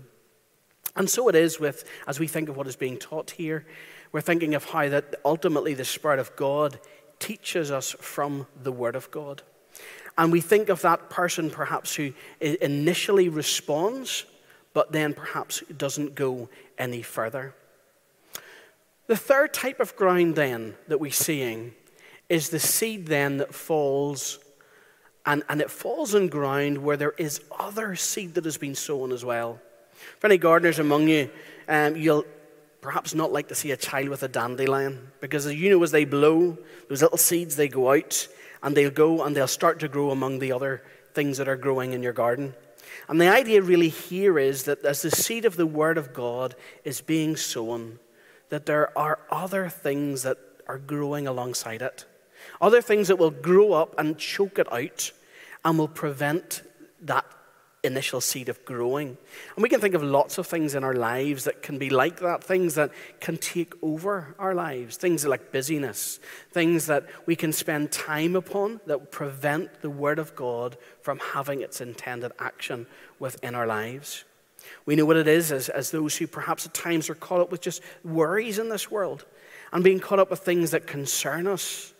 And 0.96 1.10
so 1.10 1.28
it 1.28 1.34
is 1.34 1.58
with, 1.58 1.84
as 2.06 2.20
we 2.20 2.26
think 2.26 2.48
of 2.48 2.56
what 2.56 2.66
is 2.66 2.76
being 2.76 2.98
taught 2.98 3.32
here, 3.32 3.66
we're 4.12 4.20
thinking 4.20 4.54
of 4.54 4.64
how 4.64 4.88
that 4.88 5.16
ultimately 5.24 5.74
the 5.74 5.84
Spirit 5.84 6.20
of 6.20 6.34
God 6.36 6.78
teaches 7.24 7.70
us 7.70 7.92
from 8.00 8.46
the 8.62 8.70
Word 8.70 8.96
of 8.96 9.10
God. 9.10 9.40
And 10.18 10.30
we 10.30 10.42
think 10.42 10.68
of 10.68 10.82
that 10.82 11.08
person 11.08 11.48
perhaps 11.48 11.94
who 11.94 12.12
initially 12.38 13.30
responds, 13.30 14.26
but 14.74 14.92
then 14.92 15.14
perhaps 15.14 15.62
doesn't 15.74 16.14
go 16.14 16.50
any 16.76 17.00
further. 17.00 17.54
The 19.06 19.16
third 19.16 19.54
type 19.54 19.80
of 19.80 19.96
ground, 19.96 20.36
then, 20.36 20.74
that 20.88 21.00
we're 21.00 21.10
seeing 21.10 21.72
is 22.28 22.50
the 22.50 22.60
seed 22.60 23.06
then 23.06 23.38
that 23.38 23.54
falls, 23.54 24.38
and, 25.24 25.42
and 25.48 25.62
it 25.62 25.70
falls 25.70 26.14
on 26.14 26.28
ground 26.28 26.76
where 26.76 26.98
there 26.98 27.14
is 27.16 27.40
other 27.58 27.96
seed 27.96 28.34
that 28.34 28.44
has 28.44 28.58
been 28.58 28.74
sown 28.74 29.12
as 29.12 29.24
well. 29.24 29.60
For 30.20 30.26
any 30.26 30.36
gardeners 30.36 30.78
among 30.78 31.08
you, 31.08 31.30
um, 31.68 31.96
you'll 31.96 32.24
perhaps 32.84 33.14
not 33.14 33.32
like 33.32 33.48
to 33.48 33.54
see 33.54 33.70
a 33.70 33.78
child 33.78 34.10
with 34.10 34.22
a 34.22 34.28
dandelion 34.28 35.10
because 35.22 35.46
as 35.46 35.54
you 35.54 35.70
know 35.70 35.82
as 35.82 35.90
they 35.90 36.04
blow, 36.04 36.58
those 36.90 37.00
little 37.00 37.16
seeds, 37.16 37.56
they 37.56 37.66
go 37.66 37.90
out 37.90 38.28
and 38.62 38.76
they'll 38.76 38.90
go 38.90 39.24
and 39.24 39.34
they'll 39.34 39.46
start 39.46 39.80
to 39.80 39.88
grow 39.88 40.10
among 40.10 40.38
the 40.38 40.52
other 40.52 40.82
things 41.14 41.38
that 41.38 41.48
are 41.48 41.56
growing 41.56 41.94
in 41.94 42.02
your 42.02 42.12
garden. 42.12 42.52
And 43.08 43.18
the 43.18 43.30
idea 43.30 43.62
really 43.62 43.88
here 43.88 44.38
is 44.38 44.64
that 44.64 44.84
as 44.84 45.00
the 45.00 45.10
seed 45.10 45.46
of 45.46 45.56
the 45.56 45.64
Word 45.64 45.96
of 45.96 46.12
God 46.12 46.56
is 46.84 47.00
being 47.00 47.36
sown, 47.36 48.00
that 48.50 48.66
there 48.66 48.96
are 48.98 49.18
other 49.30 49.70
things 49.70 50.22
that 50.24 50.36
are 50.68 50.78
growing 50.78 51.26
alongside 51.26 51.80
it. 51.80 52.04
Other 52.60 52.82
things 52.82 53.08
that 53.08 53.16
will 53.16 53.30
grow 53.30 53.72
up 53.72 53.98
and 53.98 54.18
choke 54.18 54.58
it 54.58 54.70
out 54.70 55.10
and 55.64 55.78
will 55.78 55.88
prevent 55.88 56.62
that 57.00 57.24
initial 57.84 58.20
seed 58.20 58.48
of 58.48 58.64
growing. 58.64 59.16
And 59.54 59.62
we 59.62 59.68
can 59.68 59.80
think 59.80 59.94
of 59.94 60.02
lots 60.02 60.38
of 60.38 60.46
things 60.46 60.74
in 60.74 60.84
our 60.84 60.94
lives 60.94 61.44
that 61.44 61.62
can 61.62 61.78
be 61.78 61.90
like 61.90 62.20
that, 62.20 62.42
things 62.42 62.74
that 62.74 62.90
can 63.20 63.36
take 63.36 63.74
over 63.82 64.34
our 64.38 64.54
lives, 64.54 64.96
things 64.96 65.24
like 65.26 65.52
busyness, 65.52 66.20
things 66.50 66.86
that 66.86 67.06
we 67.26 67.36
can 67.36 67.52
spend 67.52 67.92
time 67.92 68.36
upon 68.36 68.80
that 68.86 69.10
prevent 69.10 69.80
the 69.82 69.90
Word 69.90 70.18
of 70.18 70.34
God 70.34 70.76
from 71.00 71.18
having 71.18 71.60
its 71.60 71.80
intended 71.80 72.32
action 72.38 72.86
within 73.18 73.54
our 73.54 73.66
lives. 73.66 74.24
We 74.86 74.96
know 74.96 75.04
what 75.04 75.16
it 75.16 75.28
is 75.28 75.52
as, 75.52 75.68
as 75.68 75.90
those 75.90 76.16
who 76.16 76.26
perhaps 76.26 76.66
at 76.66 76.74
times 76.74 77.08
are 77.10 77.14
caught 77.14 77.40
up 77.40 77.50
with 77.50 77.60
just 77.60 77.82
worries 78.02 78.58
in 78.58 78.68
this 78.68 78.90
world 78.90 79.24
and 79.72 79.84
being 79.84 80.00
caught 80.00 80.18
up 80.18 80.30
with 80.30 80.40
things 80.40 80.72
that 80.72 80.86
concern 80.86 81.46
us 81.46 81.93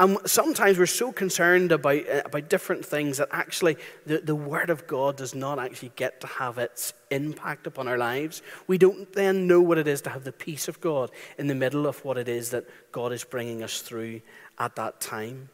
and 0.00 0.16
sometimes 0.24 0.78
we're 0.78 0.86
so 0.86 1.12
concerned 1.12 1.72
about, 1.72 2.08
uh, 2.08 2.22
about 2.24 2.48
different 2.48 2.86
things 2.86 3.18
that 3.18 3.28
actually 3.30 3.76
the, 4.06 4.18
the 4.18 4.34
Word 4.34 4.70
of 4.70 4.86
God 4.86 5.18
does 5.18 5.34
not 5.34 5.58
actually 5.58 5.92
get 5.94 6.22
to 6.22 6.26
have 6.26 6.56
its 6.56 6.94
impact 7.10 7.66
upon 7.66 7.86
our 7.86 7.98
lives. 7.98 8.40
We 8.66 8.78
don't 8.78 9.12
then 9.12 9.46
know 9.46 9.60
what 9.60 9.76
it 9.76 9.86
is 9.86 10.00
to 10.02 10.10
have 10.10 10.24
the 10.24 10.32
peace 10.32 10.68
of 10.68 10.80
God 10.80 11.10
in 11.36 11.48
the 11.48 11.54
middle 11.54 11.86
of 11.86 12.02
what 12.02 12.16
it 12.16 12.28
is 12.28 12.48
that 12.50 12.64
God 12.92 13.12
is 13.12 13.24
bringing 13.24 13.62
us 13.62 13.82
through 13.82 14.22
at 14.58 14.74
that 14.76 15.02
time. 15.02 15.50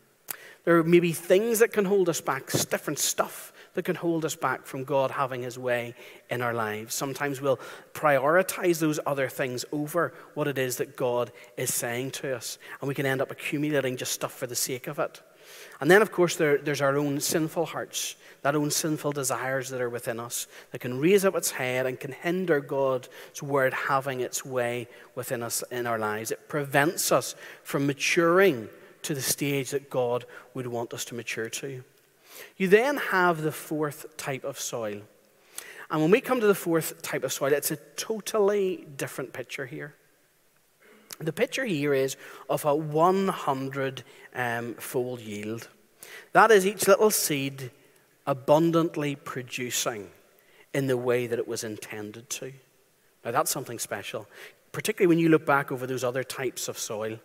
There 0.65 0.81
may 0.85 1.01
be 1.01 1.13
things 1.13 1.59
that 1.59 1.73
can 1.73 1.85
hold 1.85 2.09
us 2.09 2.21
back, 2.21 2.51
different 2.71 3.01
stuff 3.01 3.53
that 3.77 3.85
can 3.85 3.95
hold 3.95 4.25
us 4.25 4.35
back 4.35 4.65
from 4.65 4.85
God 4.85 5.11
having 5.11 5.43
His 5.43 5.59
way 5.59 5.95
in 6.31 6.41
our 6.41 6.55
lives. 6.55 6.95
Sometimes 6.95 7.43
we'll 7.43 7.61
prioritize 7.93 8.81
those 8.81 8.99
other 9.05 9.29
things 9.29 9.67
over 9.71 10.15
what 10.33 10.49
it 10.49 10.57
is 10.57 10.79
that 10.79 10.97
God 10.97 11.31
is 11.59 11.73
saying 11.73 12.13
to 12.13 12.35
us, 12.35 12.59
and 12.81 12.89
we 12.89 12.95
can 12.95 13.05
end 13.05 13.21
up 13.21 13.31
accumulating 13.31 13.99
just 13.99 14.13
stuff 14.13 14.33
for 14.33 14.47
the 14.47 14.57
sake 14.57 14.87
of 14.87 14.99
it. 14.99 15.21
And 15.79 15.91
then, 15.91 16.01
of 16.01 16.11
course, 16.11 16.37
there, 16.37 16.57
there's 16.57 16.81
our 16.81 16.97
own 16.97 17.21
sinful 17.21 17.67
hearts, 17.67 18.17
that 18.41 18.57
own 18.57 18.71
sinful 18.71 19.13
desires 19.13 19.69
that 19.69 19.83
are 19.83 19.91
within 19.91 20.19
us 20.19 20.47
that 20.71 20.81
can 20.81 20.99
raise 20.99 21.27
up 21.27 21.37
its 21.37 21.51
head 21.51 21.85
and 21.85 22.01
can 22.01 22.13
hinder 22.13 22.61
God's 22.61 23.11
word 23.43 23.75
having 23.75 24.21
its 24.21 24.43
way 24.43 24.89
within 25.15 25.43
us 25.43 25.63
in 25.71 25.87
our 25.87 25.99
lives. 25.99 26.31
It 26.31 26.49
prevents 26.49 27.13
us 27.13 27.35
from 27.63 27.87
maturing 27.87 28.71
to 29.03 29.15
the 29.15 29.21
stage 29.21 29.71
that 29.73 29.91
God 29.91 30.25
would 30.55 30.67
want 30.67 30.95
us 30.95 31.05
to 31.07 31.15
mature 31.15 31.51
to. 31.51 31.85
You 32.57 32.69
then 32.69 32.97
have 32.97 33.43
the 33.43 33.53
fourth 33.53 34.17
type 34.17 34.45
of 34.45 34.59
soil. 34.59 35.03
And 35.91 36.03
when 36.03 36.11
we 36.11 36.21
come 36.21 36.41
to 36.41 36.47
the 36.47 36.55
fourth 36.55 37.01
type 37.03 37.23
of 37.23 37.33
soil, 37.33 37.53
it's 37.53 37.71
a 37.71 37.77
totally 37.97 38.87
different 38.97 39.33
picture 39.33 39.67
here. 39.67 39.95
The 41.19 41.33
picture 41.33 41.65
here 41.65 41.95
is 41.95 42.17
of 42.51 42.65
a 42.65 42.75
100 42.75 44.05
um, 44.35 44.75
fold 44.75 45.21
yield. 45.21 45.69
That 46.33 46.51
is 46.51 46.67
each 46.67 46.87
little 46.87 47.11
seed 47.11 47.71
abundantly 48.27 49.17
producing 49.17 50.11
in 50.75 50.89
the 50.89 50.97
way 50.97 51.27
that 51.27 51.39
it 51.39 51.49
was 51.49 51.65
intended 51.65 52.29
to. 52.29 52.53
Now, 53.25 53.31
that's 53.31 53.51
something 53.51 53.79
special, 53.79 54.27
particularly 54.73 55.09
when 55.09 55.19
you 55.19 55.29
look 55.29 55.47
back 55.47 55.73
over 55.73 55.87
those 55.87 56.05
other 56.05 56.23
types 56.23 56.69
of 56.69 56.79
soil, 56.79 57.19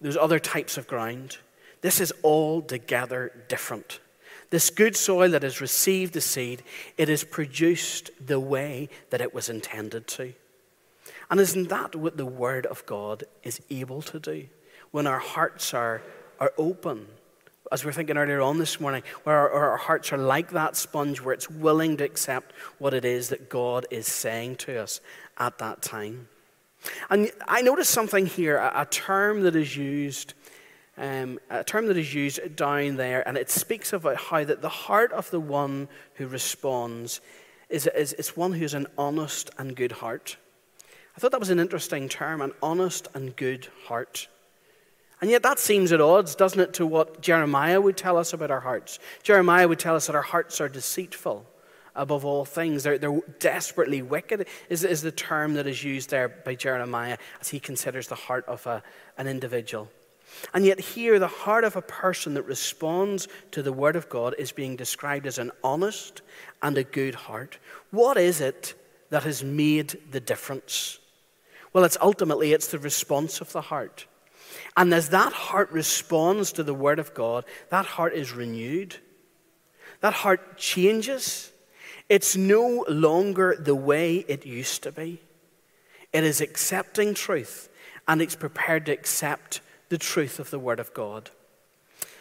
those 0.00 0.16
other 0.16 0.38
types 0.38 0.78
of 0.78 0.86
ground. 0.86 1.38
This 1.80 2.00
is 2.00 2.12
altogether 2.24 3.44
different. 3.48 4.00
This 4.52 4.68
good 4.68 4.96
soil 4.96 5.30
that 5.30 5.44
has 5.44 5.62
received 5.62 6.12
the 6.12 6.20
seed, 6.20 6.62
it 6.98 7.08
has 7.08 7.24
produced 7.24 8.10
the 8.20 8.38
way 8.38 8.90
that 9.08 9.22
it 9.22 9.32
was 9.32 9.48
intended 9.48 10.06
to. 10.08 10.34
And 11.30 11.40
isn't 11.40 11.70
that 11.70 11.96
what 11.96 12.18
the 12.18 12.26
Word 12.26 12.66
of 12.66 12.84
God 12.84 13.24
is 13.42 13.62
able 13.70 14.02
to 14.02 14.20
do? 14.20 14.48
When 14.90 15.06
our 15.06 15.20
hearts 15.20 15.72
are, 15.72 16.02
are 16.38 16.52
open, 16.58 17.06
as 17.72 17.82
we 17.82 17.88
are 17.88 17.94
thinking 17.94 18.18
earlier 18.18 18.42
on 18.42 18.58
this 18.58 18.78
morning, 18.78 19.02
where 19.22 19.38
our, 19.38 19.70
our, 19.70 19.76
hearts 19.78 20.12
are 20.12 20.18
like 20.18 20.50
that 20.50 20.76
sponge, 20.76 21.22
where 21.22 21.32
it's 21.32 21.48
willing 21.48 21.96
to 21.96 22.04
accept 22.04 22.52
what 22.76 22.92
it 22.92 23.06
is 23.06 23.30
that 23.30 23.48
God 23.48 23.86
is 23.90 24.06
saying 24.06 24.56
to 24.56 24.82
us 24.82 25.00
at 25.38 25.56
that 25.60 25.80
time. 25.80 26.28
And 27.08 27.32
I 27.48 27.62
noticed 27.62 27.90
something 27.90 28.26
here, 28.26 28.58
a 28.58 28.86
term 28.90 29.44
that 29.44 29.56
is 29.56 29.78
used, 29.78 30.34
um, 30.98 31.38
a 31.48 31.64
term 31.64 31.86
that 31.86 31.96
is 31.96 32.14
used 32.14 32.56
down 32.56 32.96
there, 32.96 33.26
and 33.26 33.36
it 33.38 33.50
speaks 33.50 33.92
about 33.92 34.16
how 34.16 34.44
that 34.44 34.60
the 34.60 34.68
heart 34.68 35.12
of 35.12 35.30
the 35.30 35.40
one 35.40 35.88
who 36.14 36.26
responds 36.26 37.20
is, 37.68 37.86
is, 37.86 38.12
is 38.12 38.36
one 38.36 38.52
who 38.52 38.60
has 38.60 38.74
an 38.74 38.86
honest 38.98 39.50
and 39.58 39.74
good 39.74 39.92
heart. 39.92 40.36
I 41.16 41.20
thought 41.20 41.30
that 41.30 41.40
was 41.40 41.50
an 41.50 41.58
interesting 41.58 42.08
term, 42.08 42.40
an 42.40 42.52
honest 42.62 43.08
and 43.14 43.34
good 43.34 43.68
heart. 43.86 44.28
And 45.20 45.30
yet 45.30 45.42
that 45.44 45.58
seems 45.58 45.92
at 45.92 46.00
odds, 46.00 46.34
doesn't 46.34 46.60
it, 46.60 46.74
to 46.74 46.86
what 46.86 47.20
Jeremiah 47.20 47.80
would 47.80 47.96
tell 47.96 48.16
us 48.16 48.32
about 48.32 48.50
our 48.50 48.60
hearts. 48.60 48.98
Jeremiah 49.22 49.68
would 49.68 49.78
tell 49.78 49.94
us 49.94 50.06
that 50.06 50.16
our 50.16 50.22
hearts 50.22 50.60
are 50.60 50.68
deceitful 50.68 51.46
above 51.94 52.24
all 52.24 52.44
things. 52.44 52.82
They're, 52.82 52.98
they're 52.98 53.20
desperately 53.38 54.02
wicked, 54.02 54.46
is, 54.68 54.84
is 54.84 55.02
the 55.02 55.12
term 55.12 55.54
that 55.54 55.66
is 55.66 55.84
used 55.84 56.10
there 56.10 56.28
by 56.28 56.54
Jeremiah 56.54 57.18
as 57.40 57.48
he 57.48 57.60
considers 57.60 58.08
the 58.08 58.14
heart 58.14 58.44
of 58.46 58.66
a, 58.66 58.82
an 59.16 59.28
individual. 59.28 59.88
And 60.54 60.64
yet, 60.64 60.80
here, 60.80 61.18
the 61.18 61.28
heart 61.28 61.64
of 61.64 61.76
a 61.76 61.82
person 61.82 62.34
that 62.34 62.42
responds 62.42 63.28
to 63.52 63.62
the 63.62 63.72
Word 63.72 63.96
of 63.96 64.08
God 64.08 64.34
is 64.38 64.52
being 64.52 64.76
described 64.76 65.26
as 65.26 65.38
an 65.38 65.52
honest 65.62 66.22
and 66.62 66.76
a 66.76 66.84
good 66.84 67.14
heart. 67.14 67.58
What 67.90 68.16
is 68.16 68.40
it 68.40 68.74
that 69.10 69.22
has 69.24 69.44
made 69.44 69.98
the 70.10 70.20
difference? 70.20 70.98
Well, 71.72 71.84
it's 71.84 71.98
ultimately 72.00 72.52
it's 72.52 72.68
the 72.68 72.78
response 72.78 73.40
of 73.40 73.52
the 73.52 73.62
heart. 73.62 74.06
And 74.76 74.92
as 74.92 75.10
that 75.10 75.32
heart 75.32 75.70
responds 75.70 76.52
to 76.52 76.62
the 76.62 76.74
Word 76.74 76.98
of 76.98 77.14
God, 77.14 77.44
that 77.70 77.86
heart 77.86 78.14
is 78.14 78.32
renewed. 78.32 78.96
That 80.00 80.12
heart 80.12 80.58
changes. 80.58 81.52
It's 82.08 82.36
no 82.36 82.84
longer 82.88 83.56
the 83.58 83.74
way 83.74 84.24
it 84.28 84.44
used 84.44 84.82
to 84.82 84.92
be. 84.92 85.20
It 86.12 86.24
is 86.24 86.40
accepting 86.40 87.14
truth, 87.14 87.70
and 88.06 88.20
it's 88.20 88.36
prepared 88.36 88.86
to 88.86 88.92
accept 88.92 89.60
the 89.92 89.98
truth 89.98 90.38
of 90.38 90.48
the 90.48 90.58
Word 90.58 90.80
of 90.80 90.94
God. 90.94 91.28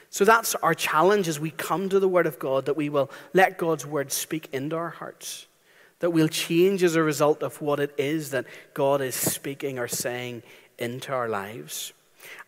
So 0.09 0.25
that's 0.25 0.55
our 0.55 0.73
challenge 0.73 1.29
as 1.29 1.39
we 1.39 1.51
come 1.51 1.87
to 1.87 2.01
the 2.01 2.07
Word 2.09 2.27
of 2.27 2.37
God 2.37 2.65
that 2.65 2.75
we 2.75 2.89
will 2.89 3.09
let 3.33 3.57
God's 3.57 3.85
Word 3.85 4.11
speak 4.11 4.49
into 4.51 4.75
our 4.75 4.89
hearts, 4.89 5.47
that 5.99 6.09
we'll 6.09 6.27
change 6.27 6.83
as 6.83 6.97
a 6.97 7.01
result 7.01 7.41
of 7.41 7.61
what 7.61 7.79
it 7.79 7.93
is 7.97 8.31
that 8.31 8.45
God 8.73 8.99
is 8.99 9.15
speaking 9.15 9.79
or 9.79 9.87
saying 9.87 10.43
into 10.77 11.13
our 11.13 11.29
lives. 11.29 11.93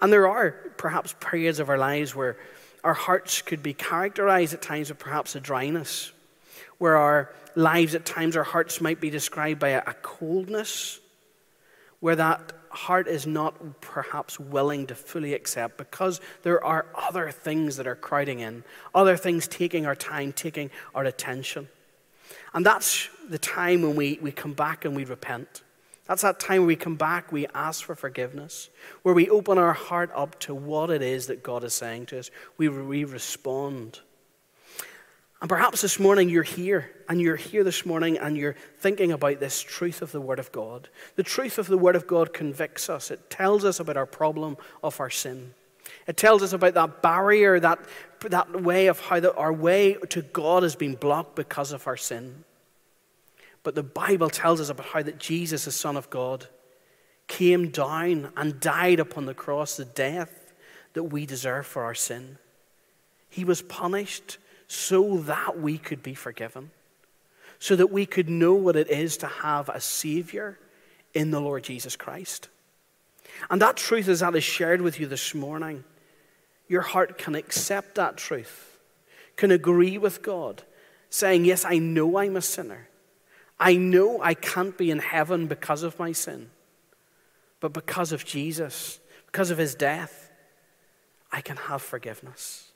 And 0.02 0.12
there 0.12 0.28
are 0.28 0.52
perhaps 0.76 1.16
periods 1.22 1.60
of 1.60 1.70
our 1.70 1.78
lives 1.78 2.14
where 2.14 2.36
our 2.84 2.94
hearts 2.94 3.42
could 3.42 3.64
be 3.64 3.74
characterized 3.74 4.54
at 4.54 4.62
times 4.62 4.90
with 4.90 5.00
perhaps 5.00 5.38
a 5.38 5.40
dryness, 5.40 6.12
where 6.80 6.98
our 6.98 7.34
lives 7.56 7.96
at 7.96 8.06
times, 8.06 8.36
our 8.36 8.44
hearts 8.44 8.82
might 8.82 9.00
be 9.00 9.10
described 9.10 9.62
by 9.62 9.70
a, 9.70 9.94
coldness, 10.02 11.00
where 12.02 12.18
that 12.18 12.52
heart 12.74 13.08
is 13.08 13.28
not 13.28 13.82
perhaps 13.82 14.40
willing 14.40 14.88
to 14.88 14.96
fully 14.96 15.34
accept 15.34 15.78
because 15.78 16.20
there 16.42 16.64
are 16.64 16.86
other 16.96 17.32
things 17.32 17.78
that 17.78 17.88
are 17.88 17.96
crowding 17.96 18.40
in, 18.40 18.64
other 18.94 19.16
things 19.16 19.48
taking 19.48 19.86
our 19.86 19.96
time, 19.96 20.34
taking 20.34 20.72
our 20.96 21.04
attention. 21.04 21.70
And 22.54 22.66
that's 22.66 23.10
the 23.30 23.38
time 23.38 23.82
when 23.82 23.96
we, 23.96 24.20
we 24.22 24.32
come 24.32 24.54
back 24.54 24.86
and 24.86 24.96
we 24.96 25.06
repent. 25.06 25.62
That's 26.06 26.22
that 26.24 26.40
time 26.40 26.62
where 26.62 26.68
we 26.68 26.76
come 26.76 26.96
back, 26.96 27.32
we 27.32 27.48
ask 27.54 27.84
for 27.84 27.96
forgiveness, 27.96 28.70
where 29.04 29.16
we 29.16 29.30
open 29.30 29.58
our 29.58 29.74
heart 29.74 30.12
up 30.14 30.40
to 30.42 30.54
what 30.54 30.90
it 30.90 31.02
is 31.02 31.28
that 31.28 31.44
God 31.44 31.64
is 31.64 31.74
saying 31.74 32.08
to 32.08 32.20
us. 32.20 32.30
We, 32.58 32.68
we 32.68 33.06
respond. 33.06 34.00
And 35.44 35.50
perhaps 35.50 35.82
this 35.82 36.00
morning 36.00 36.30
you're 36.30 36.42
here, 36.42 36.90
and 37.10 37.20
you're 37.20 37.36
here 37.36 37.66
this 37.66 37.86
morning 37.86 38.18
and 38.18 38.38
you're 38.38 38.56
thinking 38.78 39.12
about 39.12 39.42
this 39.42 39.62
truth 39.62 40.02
of 40.02 40.14
the 40.14 40.22
Word 40.22 40.40
of 40.40 40.54
God. 40.54 40.88
The 41.18 41.24
truth 41.24 41.58
of 41.58 41.68
the 41.68 41.78
Word 41.78 41.98
of 41.98 42.08
God 42.08 42.34
convicts 42.34 42.90
us, 42.90 43.12
it 43.12 43.30
tells 43.30 43.66
us 43.66 43.78
about 43.82 43.98
our 43.98 44.06
problem 44.06 44.56
of 44.82 45.02
our 45.02 45.10
sin. 45.10 45.54
It 46.08 46.16
tells 46.16 46.44
us 46.44 46.54
about 46.54 46.76
that 46.76 47.02
barrier, 47.02 47.60
that, 47.60 47.80
that 48.22 48.62
way 48.62 48.88
of 48.88 49.02
how 49.02 49.20
the, 49.20 49.36
our 49.36 49.52
way 49.52 49.98
to 50.12 50.22
God 50.22 50.64
has 50.64 50.78
been 50.78 50.96
blocked 50.96 51.36
because 51.36 51.74
of 51.74 51.88
our 51.88 51.98
sin. 51.98 52.46
But 53.64 53.76
the 53.76 53.84
Bible 53.84 54.30
tells 54.30 54.62
us 54.62 54.70
about 54.70 54.86
how 54.86 55.04
that 55.04 55.20
Jesus, 55.20 55.66
the 55.66 55.72
Son 55.74 55.98
of 55.98 56.10
God, 56.10 56.48
came 57.28 57.68
down 57.68 58.32
and 58.38 58.62
died 58.62 59.02
upon 59.02 59.26
the 59.26 59.34
cross, 59.34 59.76
the 59.76 59.84
death 59.84 60.54
that 60.94 61.04
we 61.04 61.26
deserve 61.26 61.66
for 61.66 61.84
our 61.84 61.96
sin. 61.96 62.38
He 63.30 63.44
was 63.44 63.62
punished 63.62 64.38
so 64.74 65.18
that 65.20 65.60
we 65.60 65.78
could 65.78 66.02
be 66.02 66.16
forgiven, 66.16 66.72
so 67.60 67.76
that 67.76 67.92
we 67.92 68.08
could 68.08 68.28
know 68.28 68.54
what 68.56 68.76
it 68.76 68.90
is 68.90 69.18
to 69.18 69.28
have 69.28 69.70
a 69.70 69.80
Savior 69.80 70.58
in 71.14 71.30
the 71.30 71.40
Lord 71.40 71.64
Jesus 71.64 71.96
Christ. 71.96 72.50
And 73.52 73.62
that 73.62 73.78
truth, 73.78 74.08
as 74.08 74.22
that 74.22 74.36
is 74.36 74.44
shared 74.44 74.82
with 74.82 75.00
you 75.00 75.06
this 75.06 75.36
morning, 75.36 75.84
your 76.68 76.82
heart 76.82 77.20
can 77.20 77.36
accept 77.36 77.96
that 77.96 78.18
truth, 78.18 78.80
can 79.36 79.52
agree 79.52 80.00
with 80.00 80.24
God, 80.24 80.64
saying, 81.12 81.46
Yes, 81.46 81.66
I 81.66 81.78
know 81.78 82.18
I'm 82.18 82.36
a 82.36 82.42
sinner. 82.42 82.88
I 83.60 83.76
know 83.76 84.22
I 84.22 84.34
can't 84.34 84.76
be 84.76 84.90
in 84.90 85.00
heaven 85.00 85.46
because 85.46 85.84
of 85.84 86.00
my 86.00 86.14
sin, 86.14 86.50
but 87.60 87.74
because 87.74 88.12
of 88.12 88.26
Jesus, 88.26 89.00
because 89.28 89.52
of 89.52 89.60
his 89.60 89.76
death, 89.76 90.32
I 91.32 91.42
can 91.42 91.58
have 91.58 91.84
forgiveness. 91.84 92.73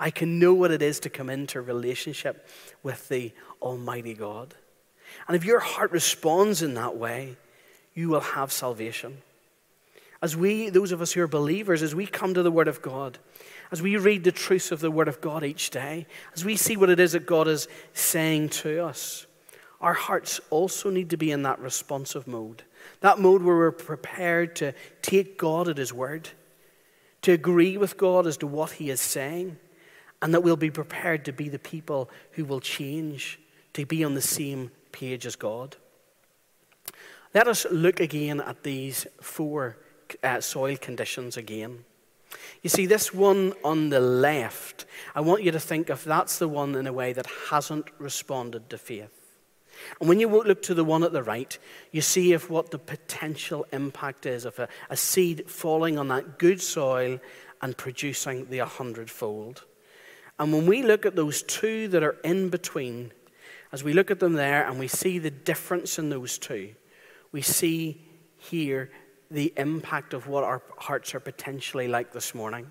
I 0.00 0.10
can 0.10 0.38
know 0.38 0.54
what 0.54 0.70
it 0.70 0.80
is 0.80 0.98
to 1.00 1.10
come 1.10 1.28
into 1.28 1.60
relationship 1.60 2.48
with 2.82 3.06
the 3.10 3.32
Almighty 3.60 4.14
God. 4.14 4.54
And 5.28 5.36
if 5.36 5.44
your 5.44 5.60
heart 5.60 5.92
responds 5.92 6.62
in 6.62 6.72
that 6.74 6.96
way, 6.96 7.36
you 7.92 8.08
will 8.08 8.20
have 8.20 8.50
salvation. 8.50 9.18
As 10.22 10.34
we, 10.34 10.70
those 10.70 10.90
of 10.90 11.02
us 11.02 11.12
who 11.12 11.20
are 11.20 11.28
believers, 11.28 11.82
as 11.82 11.94
we 11.94 12.06
come 12.06 12.32
to 12.32 12.42
the 12.42 12.50
Word 12.50 12.66
of 12.66 12.80
God, 12.80 13.18
as 13.70 13.82
we 13.82 13.98
read 13.98 14.24
the 14.24 14.32
truths 14.32 14.72
of 14.72 14.80
the 14.80 14.90
Word 14.90 15.06
of 15.06 15.20
God 15.20 15.44
each 15.44 15.68
day, 15.68 16.06
as 16.34 16.46
we 16.46 16.56
see 16.56 16.78
what 16.78 16.90
it 16.90 16.98
is 16.98 17.12
that 17.12 17.26
God 17.26 17.46
is 17.46 17.68
saying 17.92 18.48
to 18.48 18.82
us, 18.84 19.26
our 19.82 19.94
hearts 19.94 20.40
also 20.48 20.88
need 20.88 21.10
to 21.10 21.18
be 21.18 21.30
in 21.30 21.42
that 21.42 21.58
responsive 21.58 22.26
mode. 22.26 22.62
That 23.00 23.18
mode 23.18 23.42
where 23.42 23.56
we're 23.56 23.70
prepared 23.70 24.56
to 24.56 24.72
take 25.02 25.36
God 25.36 25.68
at 25.68 25.76
His 25.76 25.92
word, 25.92 26.30
to 27.22 27.32
agree 27.32 27.76
with 27.76 27.98
God 27.98 28.26
as 28.26 28.38
to 28.38 28.46
what 28.46 28.72
He 28.72 28.88
is 28.88 29.00
saying, 29.00 29.58
and 30.22 30.34
that 30.34 30.42
we'll 30.42 30.56
be 30.56 30.70
prepared 30.70 31.24
to 31.24 31.32
be 31.32 31.48
the 31.48 31.58
people 31.58 32.10
who 32.32 32.44
will 32.44 32.60
change, 32.60 33.40
to 33.72 33.86
be 33.86 34.04
on 34.04 34.14
the 34.14 34.22
same 34.22 34.70
page 34.92 35.26
as 35.26 35.36
God. 35.36 35.76
Let 37.32 37.46
us 37.46 37.64
look 37.70 38.00
again 38.00 38.40
at 38.40 38.64
these 38.64 39.06
four 39.20 39.76
uh, 40.22 40.40
soil 40.40 40.76
conditions 40.76 41.36
again. 41.36 41.84
You 42.62 42.70
see, 42.70 42.86
this 42.86 43.14
one 43.14 43.54
on 43.64 43.90
the 43.90 44.00
left, 44.00 44.84
I 45.14 45.20
want 45.20 45.42
you 45.42 45.50
to 45.52 45.60
think 45.60 45.88
of 45.88 46.04
that's 46.04 46.38
the 46.38 46.48
one 46.48 46.74
in 46.74 46.86
a 46.86 46.92
way 46.92 47.12
that 47.12 47.26
hasn't 47.50 47.86
responded 47.98 48.68
to 48.70 48.78
faith. 48.78 49.16
And 49.98 50.08
when 50.08 50.20
you 50.20 50.28
look 50.28 50.62
to 50.62 50.74
the 50.74 50.84
one 50.84 51.02
at 51.02 51.12
the 51.12 51.22
right, 51.22 51.56
you 51.90 52.00
see 52.00 52.32
if 52.32 52.50
what 52.50 52.70
the 52.70 52.78
potential 52.78 53.66
impact 53.72 54.26
is 54.26 54.44
of 54.44 54.58
a, 54.58 54.68
a 54.90 54.96
seed 54.96 55.48
falling 55.48 55.98
on 55.98 56.08
that 56.08 56.38
good 56.38 56.60
soil 56.60 57.18
and 57.62 57.76
producing 57.76 58.46
the 58.50 58.58
a 58.58 58.66
hundredfold. 58.66 59.64
And 60.40 60.54
when 60.54 60.64
we 60.64 60.82
look 60.82 61.04
at 61.04 61.16
those 61.16 61.42
two 61.42 61.88
that 61.88 62.02
are 62.02 62.16
in 62.24 62.48
between, 62.48 63.12
as 63.72 63.84
we 63.84 63.92
look 63.92 64.10
at 64.10 64.20
them 64.20 64.32
there 64.32 64.66
and 64.66 64.78
we 64.78 64.88
see 64.88 65.18
the 65.18 65.30
difference 65.30 65.98
in 65.98 66.08
those 66.08 66.38
two, 66.38 66.70
we 67.30 67.42
see 67.42 68.00
here 68.38 68.90
the 69.30 69.52
impact 69.58 70.14
of 70.14 70.26
what 70.26 70.42
our 70.42 70.62
hearts 70.78 71.14
are 71.14 71.20
potentially 71.20 71.88
like 71.88 72.12
this 72.12 72.34
morning. 72.34 72.66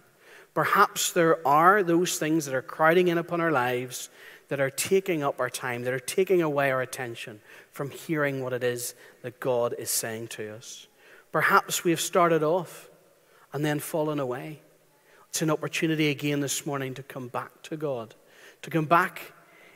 Perhaps 0.56 1.14
there 1.14 1.48
are 1.48 1.84
those 1.84 2.18
things 2.18 2.48
that 2.48 2.56
are 2.56 2.64
crowding 2.64 3.08
in 3.08 3.20
upon 3.20 3.40
our 3.40 3.52
lives 3.52 4.10
that 4.48 4.60
are 4.60 4.72
taking 4.72 5.22
up 5.22 5.40
our 5.40 5.52
time, 5.52 5.84
that 5.84 5.94
are 5.94 6.00
taking 6.00 6.42
away 6.42 6.72
our 6.72 6.82
attention 6.82 7.40
from 7.72 7.92
hearing 7.92 8.44
what 8.44 8.52
it 8.52 8.64
is 8.64 8.96
that 9.22 9.40
God 9.40 9.76
is 9.78 9.92
saying 9.92 10.30
to 10.30 10.56
us. 10.56 10.88
Perhaps 11.32 11.84
we 11.84 11.92
have 11.92 12.02
started 12.02 12.42
off 12.42 12.90
and 13.54 13.64
then 13.64 13.78
fallen 13.78 14.20
away. 14.20 14.60
It's 15.30 15.42
an 15.42 15.52
opportunity 15.52 16.10
again 16.10 16.40
this 16.40 16.66
morning 16.66 16.96
to 16.96 17.04
come 17.04 17.28
back 17.28 17.62
to 17.64 17.78
God, 17.78 18.16
to 18.64 18.70
come 18.70 18.86
back 18.86 19.32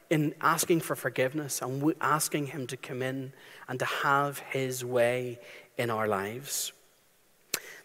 in 0.10 0.34
asking 0.42 0.82
for 0.82 0.96
forgiveness 0.96 1.62
and 1.62 1.94
asking 2.02 2.48
Him 2.48 2.68
to 2.68 2.78
come 2.78 3.02
in 3.02 3.34
and 3.68 3.80
to 3.80 3.86
have 3.86 4.40
His 4.40 4.84
way 4.84 5.40
in 5.78 5.90
our 5.90 6.08
lives. 6.08 6.74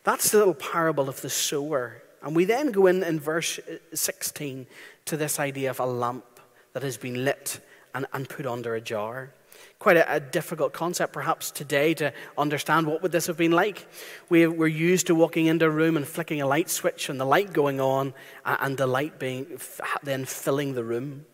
That's 0.03 0.31
the 0.31 0.39
little 0.39 0.55
parable 0.55 1.09
of 1.09 1.21
the 1.21 1.31
sower. 1.31 2.03
And 2.23 2.35
we 2.35 2.47
then 2.47 2.73
go 2.73 2.87
in 2.87 3.03
in 3.03 3.21
verse 3.21 3.61
16 3.93 4.67
to 5.05 5.17
this 5.17 5.39
idea 5.39 5.71
of 5.71 5.79
a 5.79 5.87
lamp 5.87 6.25
that 6.73 6.83
has 6.83 6.97
been 6.97 7.25
lit 7.25 7.61
and, 7.95 8.07
and 8.13 8.29
put 8.29 8.47
under 8.47 8.75
a 8.75 8.81
jar. 8.81 9.35
Quite 9.79 9.97
a, 9.97 10.15
a, 10.15 10.21
difficult 10.21 10.73
concept 10.73 11.13
perhaps 11.13 11.51
today 11.51 11.95
to 11.95 12.13
understand 12.37 12.87
what 12.87 13.03
would 13.03 13.13
this 13.13 13.27
have 13.27 13.37
been 13.37 13.53
like. 13.53 13.87
We, 14.29 14.47
we're 14.47 14.67
used 14.67 15.07
to 15.07 15.15
walking 15.15 15.47
into 15.47 15.67
a 15.67 15.71
room 15.71 15.97
and 15.97 16.07
flicking 16.07 16.41
a 16.41 16.47
light 16.47 16.69
switch 16.69 17.09
and 17.09 17.21
the 17.21 17.25
light 17.25 17.53
going 17.53 17.81
on 17.81 18.15
and 18.45 18.77
the 18.77 18.87
light 18.87 19.19
being 19.19 19.61
then 20.03 20.25
filling 20.25 20.75
the 20.75 20.85
room. 20.85 21.27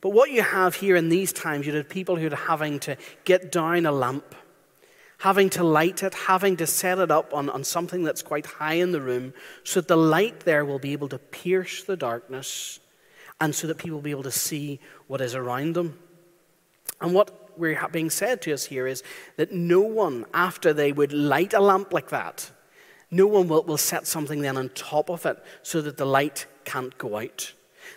But 0.00 0.10
what 0.10 0.30
you 0.30 0.42
have 0.42 0.74
here 0.74 0.96
in 0.96 1.08
these 1.08 1.32
times 1.32 1.66
you 1.66 1.74
have 1.74 1.88
people 1.88 2.16
who 2.16 2.26
are 2.26 2.36
having 2.36 2.78
to 2.80 2.96
get 3.24 3.50
down 3.50 3.86
a 3.86 3.92
lamp 3.92 4.34
having 5.18 5.48
to 5.48 5.62
light 5.62 6.02
it 6.02 6.12
having 6.14 6.56
to 6.56 6.66
set 6.66 6.98
it 6.98 7.08
up 7.08 7.32
on, 7.32 7.48
on 7.48 7.62
something 7.62 8.02
that's 8.02 8.22
quite 8.22 8.44
high 8.44 8.74
in 8.74 8.90
the 8.90 9.00
room 9.00 9.32
so 9.62 9.80
that 9.80 9.86
the 9.86 9.96
light 9.96 10.40
there 10.40 10.64
will 10.64 10.80
be 10.80 10.92
able 10.92 11.08
to 11.08 11.18
pierce 11.18 11.84
the 11.84 11.96
darkness 11.96 12.80
and 13.42 13.54
so 13.54 13.66
that 13.66 13.76
people 13.76 13.96
will 13.96 14.02
be 14.02 14.10
able 14.10 14.22
to 14.22 14.30
see 14.30 14.78
what 15.08 15.20
is 15.20 15.34
around 15.34 15.74
them. 15.74 15.98
And 17.00 17.12
what 17.12 17.41
we're 17.56 17.88
being 17.88 18.10
said 18.10 18.42
to 18.42 18.52
us 18.52 18.66
here 18.66 18.86
is 18.86 19.02
that 19.36 19.52
no 19.52 19.80
one, 19.80 20.26
after 20.34 20.72
they 20.72 20.92
would 20.92 21.12
light 21.12 21.52
a 21.52 21.60
lamp 21.60 21.92
like 21.92 22.10
that, 22.10 22.50
no 23.10 23.26
one 23.26 23.48
will, 23.48 23.62
will 23.62 23.76
set 23.76 24.06
something 24.06 24.40
then 24.40 24.56
on 24.56 24.70
top 24.70 25.10
of 25.10 25.26
it 25.26 25.36
so 25.62 25.80
that 25.82 25.96
the 25.96 26.06
light 26.06 26.46
can't 26.64 26.96
go 26.98 27.18
out. 27.18 27.52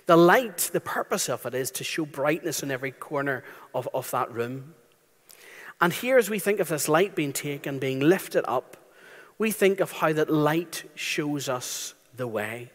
The 0.08 0.18
light, 0.18 0.70
the 0.74 0.82
purpose 0.82 1.30
of 1.30 1.46
it 1.46 1.54
is 1.54 1.72
to 1.72 1.84
show 1.84 2.06
brightness 2.06 2.62
in 2.62 2.70
every 2.70 2.91
corner 2.91 3.44
of, 3.74 3.88
of 3.94 4.12
that 4.12 4.32
room. 4.32 4.76
And 5.82 5.91
here, 5.91 6.18
as 6.18 6.30
we 6.30 6.39
think 6.39 6.60
of 6.60 6.70
this 6.70 6.88
light 6.88 7.15
being 7.15 7.34
taken, 7.34 7.80
being 7.80 8.00
lifted 8.00 8.44
up, 8.48 8.78
we 9.38 9.52
think 9.52 9.80
of 9.80 9.91
how 9.91 10.13
that 10.13 10.30
light 10.30 10.89
shows 10.96 11.50
us 11.50 11.94
the 12.15 12.28
way. 12.28 12.72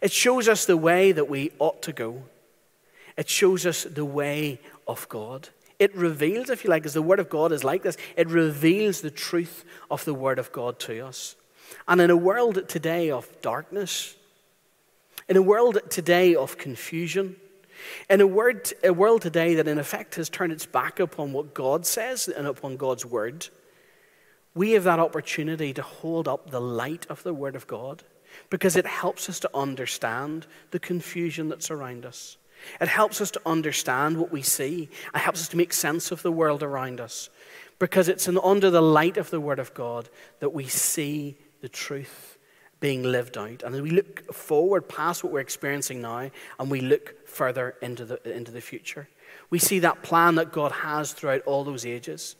It 0.00 0.12
shows 0.12 0.48
us 0.48 0.64
the 0.64 0.76
way 0.76 1.12
that 1.12 1.28
we 1.28 1.52
ought 1.58 1.82
to 1.82 1.92
go. 1.92 2.22
It 3.16 3.28
shows 3.28 3.66
us 3.66 3.84
the 3.84 4.04
way 4.04 4.60
of 4.86 5.08
God. 5.08 5.48
It 5.82 5.96
reveals, 5.96 6.48
if 6.48 6.62
you 6.62 6.70
like, 6.70 6.86
as 6.86 6.94
the 6.94 7.02
Word 7.02 7.18
of 7.18 7.28
God 7.28 7.50
is 7.50 7.64
like 7.64 7.82
this, 7.82 7.96
it 8.16 8.28
reveals 8.28 9.00
the 9.00 9.10
truth 9.10 9.64
of 9.90 10.04
the 10.04 10.14
Word 10.14 10.38
of 10.38 10.52
God 10.52 10.78
to 10.78 11.04
us. 11.04 11.34
And 11.88 12.00
in 12.00 12.08
a 12.08 12.16
world 12.16 12.68
today 12.68 13.10
of 13.10 13.28
darkness, 13.40 14.14
in 15.28 15.36
a 15.36 15.42
world 15.42 15.80
today 15.90 16.36
of 16.36 16.56
confusion, 16.56 17.34
in 18.08 18.20
a, 18.20 18.28
word, 18.28 18.72
a 18.84 18.92
world 18.92 19.22
today 19.22 19.56
that 19.56 19.66
in 19.66 19.76
effect 19.76 20.14
has 20.14 20.30
turned 20.30 20.52
its 20.52 20.66
back 20.66 21.00
upon 21.00 21.32
what 21.32 21.52
God 21.52 21.84
says 21.84 22.28
and 22.28 22.46
upon 22.46 22.76
God's 22.76 23.04
Word, 23.04 23.48
we 24.54 24.70
have 24.72 24.84
that 24.84 25.00
opportunity 25.00 25.72
to 25.72 25.82
hold 25.82 26.28
up 26.28 26.52
the 26.52 26.60
light 26.60 27.06
of 27.10 27.24
the 27.24 27.34
Word 27.34 27.56
of 27.56 27.66
God 27.66 28.04
because 28.50 28.76
it 28.76 28.86
helps 28.86 29.28
us 29.28 29.40
to 29.40 29.50
understand 29.52 30.46
the 30.70 30.78
confusion 30.78 31.48
that's 31.48 31.72
around 31.72 32.06
us. 32.06 32.36
It 32.80 32.88
helps 32.88 33.20
us 33.20 33.30
to 33.32 33.40
understand 33.46 34.16
what 34.16 34.32
we 34.32 34.42
see. 34.42 34.88
It 35.14 35.18
helps 35.18 35.42
us 35.42 35.48
to 35.48 35.56
make 35.56 35.72
sense 35.72 36.10
of 36.10 36.22
the 36.22 36.32
world 36.32 36.62
around 36.62 37.00
us. 37.00 37.30
Because 37.78 38.08
it's 38.08 38.28
in, 38.28 38.38
under 38.38 38.70
the 38.70 38.82
light 38.82 39.16
of 39.16 39.30
the 39.30 39.40
Word 39.40 39.58
of 39.58 39.74
God 39.74 40.08
that 40.40 40.50
we 40.50 40.66
see 40.66 41.36
the 41.60 41.68
truth 41.68 42.38
being 42.80 43.02
lived 43.04 43.38
out. 43.38 43.62
And 43.62 43.80
we 43.80 43.90
look 43.90 44.34
forward 44.34 44.88
past 44.88 45.24
what 45.24 45.32
we're 45.32 45.40
experiencing 45.40 46.00
now 46.02 46.30
and 46.58 46.70
we 46.70 46.80
look 46.80 47.26
further 47.26 47.76
into 47.80 48.04
the, 48.04 48.36
into 48.36 48.50
the 48.50 48.60
future, 48.60 49.08
we 49.48 49.58
see 49.58 49.78
that 49.78 50.02
plan 50.02 50.34
that 50.34 50.52
God 50.52 50.72
has 50.72 51.12
throughout 51.12 51.42
all 51.42 51.64
those 51.64 51.86
ages. 51.86 52.36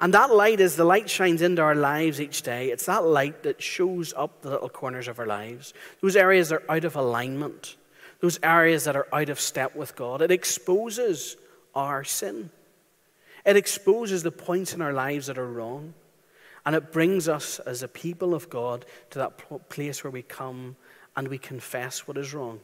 And 0.00 0.12
that 0.14 0.34
light, 0.34 0.60
as 0.60 0.76
the 0.76 0.84
light 0.84 1.08
shines 1.08 1.42
into 1.42 1.62
our 1.62 1.74
lives 1.74 2.20
each 2.20 2.42
day, 2.42 2.70
it's 2.70 2.86
that 2.86 3.04
light 3.04 3.42
that 3.42 3.62
shows 3.62 4.12
up 4.16 4.42
the 4.42 4.50
little 4.50 4.68
corners 4.68 5.08
of 5.08 5.18
our 5.18 5.26
lives, 5.26 5.72
those 6.00 6.16
areas 6.16 6.48
that 6.48 6.62
are 6.62 6.76
out 6.76 6.84
of 6.84 6.96
alignment 6.96 7.76
those 8.20 8.38
areas 8.42 8.84
that 8.84 8.96
are 8.96 9.08
out 9.12 9.28
of 9.28 9.40
step 9.40 9.76
with 9.76 9.96
God. 9.96 10.22
It 10.22 10.30
exposes 10.30 11.36
our 11.74 12.04
sin, 12.04 12.50
it 13.44 13.56
exposes 13.56 14.22
the 14.22 14.30
points 14.30 14.74
in 14.74 14.80
our 14.80 14.92
lives 14.92 15.26
that 15.26 15.38
are 15.38 15.50
wrong. 15.50 15.94
And 16.66 16.74
it 16.74 16.92
brings 16.92 17.28
us 17.28 17.58
as 17.58 17.82
a 17.82 17.88
people 17.88 18.34
of 18.34 18.48
God 18.48 18.86
to 19.10 19.18
that 19.18 19.68
place 19.68 20.02
where 20.02 20.10
we 20.10 20.22
come 20.22 20.76
and 21.14 21.28
we 21.28 21.36
confess 21.36 22.08
what 22.08 22.16
is 22.16 22.32
wrong 22.32 22.60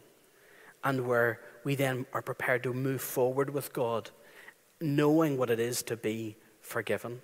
and 0.82 1.06
where 1.06 1.40
we 1.64 1.74
then 1.74 2.06
are 2.14 2.22
prepared 2.22 2.62
to 2.62 2.72
move 2.72 3.02
forward 3.02 3.50
with 3.50 3.72
God, 3.72 4.10
knowing 4.80 5.36
what 5.36 5.50
it 5.50 5.60
is 5.60 5.82
to 5.82 5.96
be 5.96 6.36
forgiven. 6.62 7.20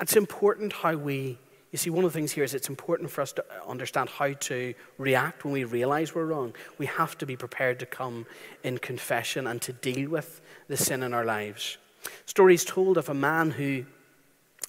It's 0.00 0.16
important 0.16 0.72
how 0.72 0.96
we 0.96 1.38
you 1.76 1.78
see, 1.78 1.90
one 1.90 2.06
of 2.06 2.12
the 2.14 2.18
things 2.18 2.32
here 2.32 2.42
is 2.42 2.54
it's 2.54 2.70
important 2.70 3.10
for 3.10 3.20
us 3.20 3.32
to 3.32 3.44
understand 3.68 4.08
how 4.08 4.32
to 4.32 4.72
react 4.96 5.44
when 5.44 5.52
we 5.52 5.64
realize 5.64 6.14
we're 6.14 6.24
wrong. 6.24 6.54
We 6.78 6.86
have 6.86 7.18
to 7.18 7.26
be 7.26 7.36
prepared 7.36 7.80
to 7.80 7.86
come 7.86 8.24
in 8.62 8.78
confession 8.78 9.46
and 9.46 9.60
to 9.60 9.74
deal 9.74 10.08
with 10.08 10.40
the 10.68 10.78
sin 10.78 11.02
in 11.02 11.12
our 11.12 11.26
lives. 11.26 11.76
Stories 12.24 12.64
told 12.64 12.96
of 12.96 13.10
a 13.10 13.14
man 13.14 13.50
who 13.50 13.84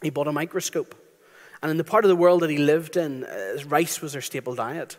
he 0.01 0.09
bought 0.09 0.27
a 0.27 0.33
microscope. 0.33 0.95
And 1.61 1.71
in 1.71 1.77
the 1.77 1.85
part 1.85 2.03
of 2.03 2.09
the 2.09 2.15
world 2.17 2.41
that 2.41 2.49
he 2.49 2.57
lived 2.57 2.97
in, 2.97 3.23
uh, 3.23 3.63
rice 3.67 4.01
was 4.01 4.11
their 4.11 4.21
staple 4.21 4.55
diet. 4.55 4.97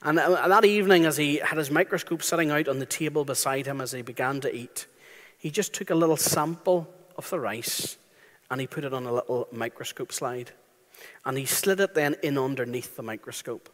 And 0.00 0.18
uh, 0.18 0.48
that 0.48 0.64
evening, 0.64 1.04
as 1.04 1.18
he 1.18 1.36
had 1.36 1.58
his 1.58 1.70
microscope 1.70 2.22
sitting 2.22 2.52
out 2.52 2.68
on 2.68 2.78
the 2.78 2.86
table 2.86 3.26
beside 3.26 3.66
him 3.66 3.82
as 3.82 3.92
he 3.92 4.00
began 4.00 4.40
to 4.40 4.56
eat, 4.56 4.86
he 5.36 5.50
just 5.50 5.74
took 5.74 5.90
a 5.90 5.94
little 5.94 6.16
sample 6.16 6.88
of 7.18 7.28
the 7.28 7.38
rice 7.38 7.98
and 8.50 8.62
he 8.62 8.66
put 8.66 8.86
it 8.86 8.94
on 8.94 9.04
a 9.04 9.12
little 9.12 9.46
microscope 9.52 10.10
slide 10.10 10.50
and 11.24 11.38
he 11.38 11.46
slid 11.46 11.80
it 11.80 11.94
then 11.94 12.16
in 12.22 12.38
underneath 12.38 12.96
the 12.96 13.02
microscope. 13.02 13.68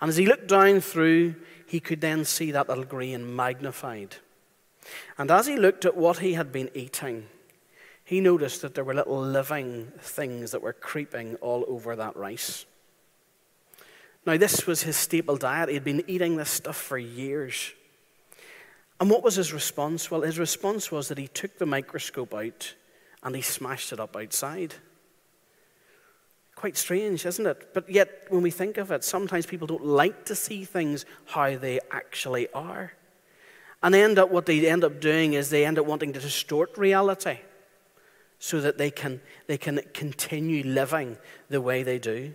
And 0.00 0.08
as 0.08 0.16
he 0.16 0.26
looked 0.26 0.48
down 0.48 0.80
through, 0.80 1.34
he 1.66 1.80
could 1.80 2.00
then 2.00 2.24
see 2.24 2.50
that 2.52 2.68
little 2.68 2.84
grain 2.84 3.34
magnified. 3.36 4.16
And 5.18 5.30
as 5.30 5.46
he 5.46 5.56
looked 5.56 5.84
at 5.84 5.96
what 5.96 6.18
he 6.18 6.34
had 6.34 6.52
been 6.52 6.70
eating, 6.74 7.28
he 8.04 8.20
noticed 8.20 8.62
that 8.62 8.74
there 8.74 8.84
were 8.84 8.94
little 8.94 9.20
living 9.20 9.92
things 10.00 10.50
that 10.50 10.62
were 10.62 10.72
creeping 10.72 11.36
all 11.36 11.64
over 11.68 11.94
that 11.94 12.16
rice. 12.16 12.64
Now, 14.26 14.36
this 14.36 14.66
was 14.66 14.82
his 14.82 14.96
staple 14.96 15.36
diet. 15.36 15.68
He 15.68 15.74
had 15.74 15.84
been 15.84 16.04
eating 16.06 16.36
this 16.36 16.50
stuff 16.50 16.76
for 16.76 16.98
years. 16.98 17.72
And 18.98 19.08
what 19.08 19.22
was 19.22 19.36
his 19.36 19.52
response? 19.52 20.10
Well, 20.10 20.22
his 20.22 20.38
response 20.38 20.92
was 20.92 21.08
that 21.08 21.18
he 21.18 21.28
took 21.28 21.58
the 21.58 21.66
microscope 21.66 22.34
out 22.34 22.74
and 23.22 23.34
he 23.34 23.42
smashed 23.42 23.92
it 23.92 24.00
up 24.00 24.16
outside. 24.16 24.74
Quite 26.60 26.76
strange, 26.76 27.24
isn't 27.24 27.46
it? 27.46 27.72
But 27.72 27.88
yet, 27.88 28.26
when 28.28 28.42
we 28.42 28.50
think 28.50 28.76
of 28.76 28.90
it, 28.90 29.02
sometimes 29.02 29.46
people 29.46 29.66
don't 29.66 29.86
like 29.86 30.26
to 30.26 30.34
see 30.34 30.64
things 30.64 31.06
how 31.24 31.56
they 31.56 31.80
actually 31.90 32.52
are. 32.52 32.92
And 33.82 33.94
end 33.94 34.18
up, 34.18 34.30
what 34.30 34.44
they 34.44 34.68
end 34.68 34.84
up 34.84 35.00
doing 35.00 35.32
is 35.32 35.48
they 35.48 35.64
end 35.64 35.78
up 35.78 35.86
wanting 35.86 36.12
to 36.12 36.20
distort 36.20 36.76
reality 36.76 37.38
so 38.38 38.60
that 38.60 38.76
they 38.76 38.90
can, 38.90 39.22
they 39.46 39.56
can 39.56 39.80
continue 39.94 40.62
living 40.62 41.16
the 41.48 41.62
way 41.62 41.82
they 41.82 41.98
do. 41.98 42.34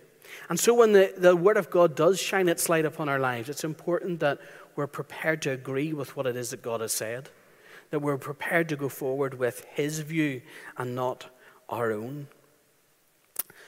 And 0.50 0.60
so, 0.60 0.74
when 0.74 0.94
the, 0.94 1.14
the 1.16 1.36
Word 1.36 1.58
of 1.58 1.70
God 1.70 1.96
does 1.96 2.20
shine 2.20 2.50
its 2.50 2.68
light 2.68 2.84
upon 2.84 3.08
our 3.08 3.20
lives, 3.20 3.48
it's 3.48 3.64
important 3.64 4.22
that 4.22 4.40
we're 4.76 4.88
prepared 4.88 5.44
to 5.44 5.52
agree 5.52 5.94
with 5.94 6.18
what 6.18 6.26
it 6.26 6.36
is 6.36 6.50
that 6.50 6.64
God 6.64 6.82
has 6.82 6.94
said, 6.94 7.30
that 7.92 8.00
we're 8.00 8.18
prepared 8.18 8.70
to 8.70 8.76
go 8.76 8.90
forward 8.90 9.36
with 9.36 9.64
His 9.76 10.00
view 10.00 10.42
and 10.80 10.96
not 10.96 11.28
our 11.70 11.92
own. 11.92 12.26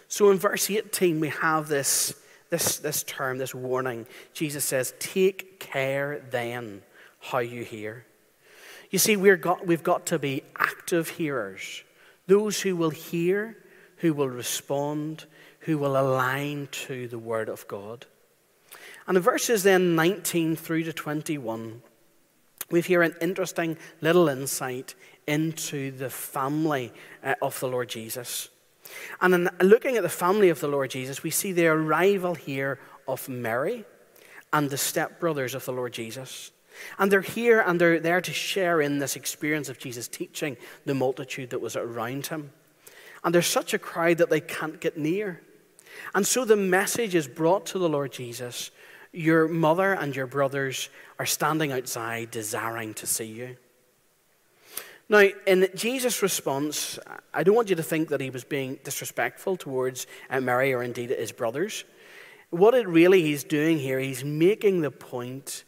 So 0.08 0.32
in 0.32 0.38
verse 0.38 0.70
18, 0.70 1.20
we 1.20 1.30
have 1.30 1.67
this, 1.67 2.13
this, 2.50 2.78
this 2.78 3.04
term, 3.04 3.38
this 3.38 3.54
warning. 3.54 4.06
Jesus 4.34 4.63
says, 4.63 4.93
Take 5.00 5.60
care 5.60 6.24
then 6.30 6.82
how 7.20 7.39
you 7.39 7.63
hear. 7.63 8.06
You 8.89 9.00
see, 9.00 9.17
we're 9.17 9.38
got, 9.38 9.67
we've 9.67 9.84
got 9.84 10.06
to 10.08 10.20
be 10.20 10.43
active 10.56 11.10
hearers, 11.10 11.84
those 12.28 12.62
who 12.62 12.76
will 12.76 12.89
hear, 12.89 13.58
who 13.98 14.13
will 14.13 14.30
respond, 14.30 15.26
who 15.62 15.78
will 15.78 15.98
align 15.98 16.70
to 16.72 17.08
the 17.08 17.20
Word 17.20 17.50
of 17.50 17.67
God. 17.67 18.06
And 19.08 19.17
in 19.17 19.24
verses 19.24 19.63
then 19.63 19.96
19 19.96 20.56
through 20.56 20.84
to 20.84 20.93
21, 20.93 21.82
we 22.70 22.82
hear 22.82 23.02
an 23.02 23.15
interesting 23.22 23.78
little 24.02 24.30
insight 24.30 24.96
into 25.26 25.91
the 25.91 26.10
family 26.10 26.91
uh, 27.24 27.36
of 27.41 27.60
the 27.60 27.67
Lord 27.67 27.89
Jesus. 27.89 28.50
And 29.21 29.34
in 29.34 29.50
looking 29.62 29.97
at 29.97 30.04
the 30.04 30.10
family 30.10 30.50
of 30.50 30.60
the 30.60 30.67
Lord 30.67 30.91
Jesus, 30.91 31.23
we 31.23 31.30
see 31.30 31.52
the 31.52 31.67
arrival 31.67 32.36
here 32.36 32.80
of 33.08 33.28
Mary 33.28 33.86
and 34.54 34.69
the 34.69 34.78
stepbrothers 34.78 35.56
of 35.56 35.65
the 35.65 35.73
Lord 35.73 35.93
Jesus. 35.93 36.52
And 37.00 37.12
they're 37.12 37.21
here 37.21 37.60
and 37.60 37.82
they're 37.82 38.00
there 38.00 38.21
to 38.21 38.34
share 38.34 38.82
in 38.82 39.00
this 39.00 39.15
experience 39.15 39.69
of 39.69 39.80
Jesus 39.80 40.08
teaching 40.08 40.58
the 40.86 40.93
multitude 40.93 41.50
that 41.50 41.62
was 41.62 41.76
around 41.76 42.28
him. 42.28 42.52
And 43.23 43.34
there's 43.34 43.47
such 43.47 43.73
a 43.73 43.80
crowd 43.80 44.17
that 44.19 44.30
they 44.30 44.41
can't 44.41 44.80
get 44.80 44.97
near. 44.97 45.41
And 46.13 46.26
so 46.26 46.45
the 46.45 46.56
message 46.56 47.15
is 47.15 47.28
brought 47.28 47.65
to 47.67 47.80
the 47.80 47.89
Lord 47.89 48.12
Jesus 48.12 48.71
Your 49.12 49.47
mother 49.47 49.93
and 49.93 50.15
your 50.15 50.28
brothers 50.28 50.89
are 51.17 51.26
standing 51.26 51.71
outside 51.71 52.30
desiring 52.30 52.93
to 52.95 53.08
see 53.08 53.26
you. 53.26 53.58
Now, 55.10 55.20
in 55.46 55.70
Jesus' 55.74 56.22
response, 56.22 57.00
I 57.34 57.43
don't 57.43 57.56
want 57.56 57.70
you 57.70 57.78
to 57.78 57.84
think 57.84 58.10
that 58.10 58.20
he 58.20 58.30
was 58.30 58.43
being 58.43 58.78
disrespectful 58.84 59.56
towards 59.56 60.06
Mary 60.30 60.74
or 60.74 60.84
indeed 60.84 61.12
his 61.12 61.32
brothers. 61.32 61.86
What 62.50 62.74
it 62.74 62.88
really 62.88 63.22
he's 63.22 63.43
doing 63.43 63.78
here, 63.80 64.00
he's 64.00 64.24
making 64.24 64.82
the 64.82 64.91
point 64.91 65.63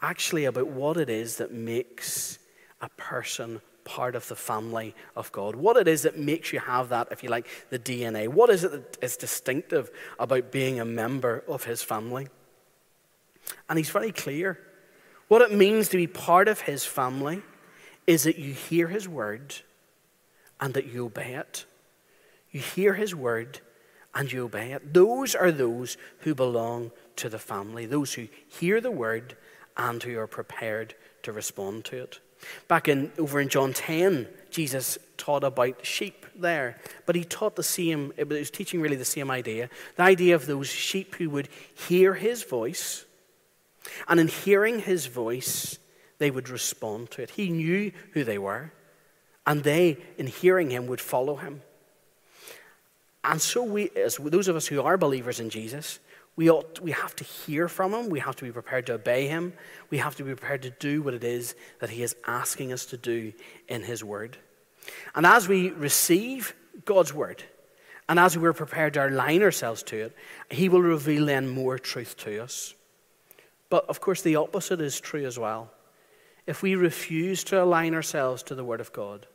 actually 0.00 0.46
about 0.46 0.68
what 0.68 0.96
it 0.96 1.10
is 1.10 1.36
that 1.36 1.52
makes 1.52 2.38
a 2.80 2.88
person 2.90 3.60
part 3.84 4.14
of 4.14 4.28
the 4.28 4.36
family 4.36 4.94
of 5.16 5.32
God. 5.32 5.56
What 5.56 5.76
it 5.76 5.88
is 5.88 6.02
that 6.02 6.18
makes 6.18 6.52
you 6.52 6.60
have 6.60 6.90
that, 6.90 7.08
if 7.10 7.22
you 7.22 7.30
like, 7.30 7.46
the 7.70 7.78
DNA. 7.78 8.28
What 8.28 8.50
is 8.50 8.64
it 8.64 8.70
that 8.70 8.98
is 9.02 9.16
distinctive 9.16 9.90
about 10.18 10.52
being 10.52 10.78
a 10.80 10.84
member 10.84 11.42
of 11.48 11.64
his 11.64 11.82
family? 11.82 12.28
And 13.68 13.78
he's 13.78 13.90
very 13.90 14.12
clear. 14.12 14.58
What 15.28 15.42
it 15.42 15.52
means 15.52 15.88
to 15.90 15.96
be 15.96 16.06
part 16.06 16.48
of 16.48 16.60
his 16.60 16.84
family 16.84 17.42
is 18.08 18.22
that 18.22 18.38
you 18.38 18.54
hear 18.54 18.88
his 18.88 19.06
word 19.06 19.54
and 20.58 20.72
that 20.72 20.86
you 20.86 21.04
obey 21.04 21.34
it. 21.34 21.66
You 22.50 22.58
hear 22.58 22.94
his 22.94 23.14
word 23.14 23.60
and 24.14 24.32
you 24.32 24.46
obey 24.46 24.72
it. 24.72 24.94
Those 24.94 25.34
are 25.34 25.52
those 25.52 25.98
who 26.20 26.34
belong 26.34 26.90
to 27.16 27.28
the 27.28 27.38
family, 27.38 27.84
those 27.84 28.14
who 28.14 28.28
hear 28.48 28.80
the 28.80 28.90
word 28.90 29.36
and 29.76 30.02
who 30.02 30.18
are 30.18 30.26
prepared 30.26 30.94
to 31.22 31.32
respond 31.32 31.84
to 31.84 32.04
it. 32.04 32.20
Back 32.66 32.88
in 32.88 33.12
over 33.18 33.42
in 33.42 33.50
John 33.50 33.74
10, 33.74 34.26
Jesus 34.50 34.96
taught 35.18 35.44
about 35.44 35.84
sheep 35.84 36.24
there, 36.34 36.78
but 37.04 37.14
he 37.14 37.24
taught 37.24 37.56
the 37.56 37.62
same, 37.62 38.14
it 38.16 38.26
was 38.26 38.50
teaching 38.50 38.80
really 38.80 38.96
the 38.96 39.04
same 39.04 39.30
idea 39.30 39.68
the 39.96 40.02
idea 40.04 40.34
of 40.34 40.46
those 40.46 40.68
sheep 40.68 41.16
who 41.16 41.28
would 41.28 41.50
hear 41.88 42.14
his 42.14 42.42
voice, 42.42 43.04
and 44.08 44.18
in 44.18 44.28
hearing 44.28 44.78
his 44.78 45.04
voice, 45.04 45.78
they 46.18 46.30
would 46.30 46.48
respond 46.48 47.10
to 47.12 47.22
it. 47.22 47.30
He 47.30 47.48
knew 47.48 47.92
who 48.12 48.24
they 48.24 48.38
were, 48.38 48.72
and 49.46 49.62
they, 49.62 49.98
in 50.18 50.26
hearing 50.26 50.70
him, 50.70 50.86
would 50.86 51.00
follow 51.00 51.36
him. 51.36 51.62
And 53.24 53.40
so, 53.40 53.62
we, 53.62 53.90
as 53.90 54.16
those 54.16 54.48
of 54.48 54.56
us 54.56 54.66
who 54.66 54.82
are 54.82 54.96
believers 54.96 55.40
in 55.40 55.50
Jesus, 55.50 55.98
we, 56.36 56.48
ought, 56.48 56.80
we 56.80 56.92
have 56.92 57.16
to 57.16 57.24
hear 57.24 57.68
from 57.68 57.92
him. 57.92 58.10
We 58.10 58.20
have 58.20 58.36
to 58.36 58.44
be 58.44 58.52
prepared 58.52 58.86
to 58.86 58.94
obey 58.94 59.26
him. 59.26 59.52
We 59.90 59.98
have 59.98 60.14
to 60.16 60.22
be 60.22 60.34
prepared 60.34 60.62
to 60.62 60.70
do 60.70 61.02
what 61.02 61.14
it 61.14 61.24
is 61.24 61.56
that 61.80 61.90
he 61.90 62.02
is 62.02 62.14
asking 62.26 62.72
us 62.72 62.86
to 62.86 62.96
do 62.96 63.32
in 63.68 63.82
his 63.82 64.04
word. 64.04 64.36
And 65.16 65.26
as 65.26 65.48
we 65.48 65.70
receive 65.70 66.54
God's 66.84 67.12
word, 67.12 67.42
and 68.08 68.18
as 68.18 68.38
we're 68.38 68.52
prepared 68.52 68.94
to 68.94 69.08
align 69.08 69.42
ourselves 69.42 69.82
to 69.84 69.96
it, 69.96 70.16
he 70.48 70.68
will 70.68 70.80
reveal 70.80 71.26
then 71.26 71.48
more 71.48 71.78
truth 71.78 72.16
to 72.18 72.42
us. 72.42 72.74
But 73.68 73.86
of 73.88 74.00
course, 74.00 74.22
the 74.22 74.36
opposite 74.36 74.80
is 74.80 75.00
true 75.00 75.26
as 75.26 75.38
well. 75.38 75.70
If 76.48 76.62
we 76.62 76.76
refuse 76.76 77.44
to 77.44 77.62
align 77.62 77.94
ourselves 77.94 78.42
to 78.44 78.54
the 78.54 78.64
word 78.64 78.80
of 78.80 78.90
God, 78.90 79.26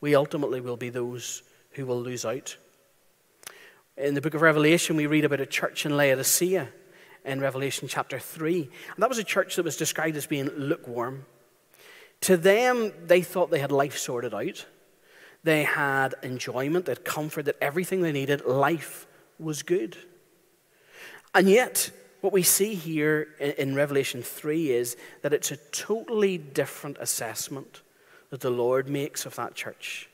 we 0.00 0.14
ultimately 0.14 0.62
will 0.62 0.78
be 0.78 0.88
those 0.88 1.42
who 1.72 1.84
will 1.84 2.00
lose 2.00 2.24
out. 2.24 2.56
In 3.98 4.14
the 4.14 4.22
book 4.22 4.32
of 4.32 4.40
Revelation, 4.40 4.96
we 4.96 5.06
read 5.06 5.26
about 5.26 5.42
a 5.42 5.44
church 5.44 5.84
in 5.84 5.98
Laodicea 5.98 6.70
in 7.26 7.40
Revelation 7.40 7.88
chapter 7.88 8.18
3. 8.18 8.70
And 8.94 9.02
that 9.02 9.10
was 9.10 9.18
a 9.18 9.24
church 9.24 9.56
that 9.56 9.66
was 9.66 9.76
described 9.76 10.16
as 10.16 10.26
being 10.26 10.48
lukewarm. 10.48 11.26
To 12.22 12.38
them, 12.38 12.94
they 13.04 13.20
thought 13.20 13.50
they 13.50 13.58
had 13.58 13.70
life 13.70 13.98
sorted 13.98 14.32
out. 14.32 14.64
They 15.44 15.64
had 15.64 16.14
enjoyment, 16.22 16.86
they 16.86 16.92
had 16.92 17.04
comfort, 17.04 17.44
that 17.44 17.58
everything 17.60 18.00
they 18.00 18.12
needed, 18.12 18.46
life 18.46 19.06
was 19.38 19.62
good. 19.62 19.98
And 21.34 21.50
yet, 21.50 21.90
what 22.22 22.32
we 22.32 22.42
see 22.42 22.74
here 22.74 23.28
in 23.38 23.74
Revelation 23.74 24.22
3 24.22 24.70
is 24.70 24.96
that 25.20 25.32
it's 25.32 25.50
a 25.50 25.56
totally 25.56 26.38
different 26.38 26.96
assessment 27.00 27.82
that 28.30 28.40
the 28.40 28.50
Lord 28.50 28.88
makes 28.88 29.26
of 29.26 29.34
that 29.36 29.54
church. 29.54 30.08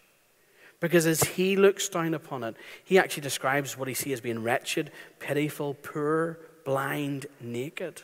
Because 0.80 1.06
as 1.06 1.22
he 1.22 1.54
looks 1.54 1.88
down 1.88 2.14
upon 2.14 2.44
it, 2.44 2.56
he 2.84 2.98
actually 2.98 3.22
describes 3.22 3.76
what 3.76 3.88
he 3.88 3.94
sees 3.94 4.14
as 4.14 4.20
being 4.20 4.42
wretched, 4.42 4.90
pitiful, 5.18 5.74
poor, 5.74 6.38
blind, 6.64 7.26
naked. 7.40 8.02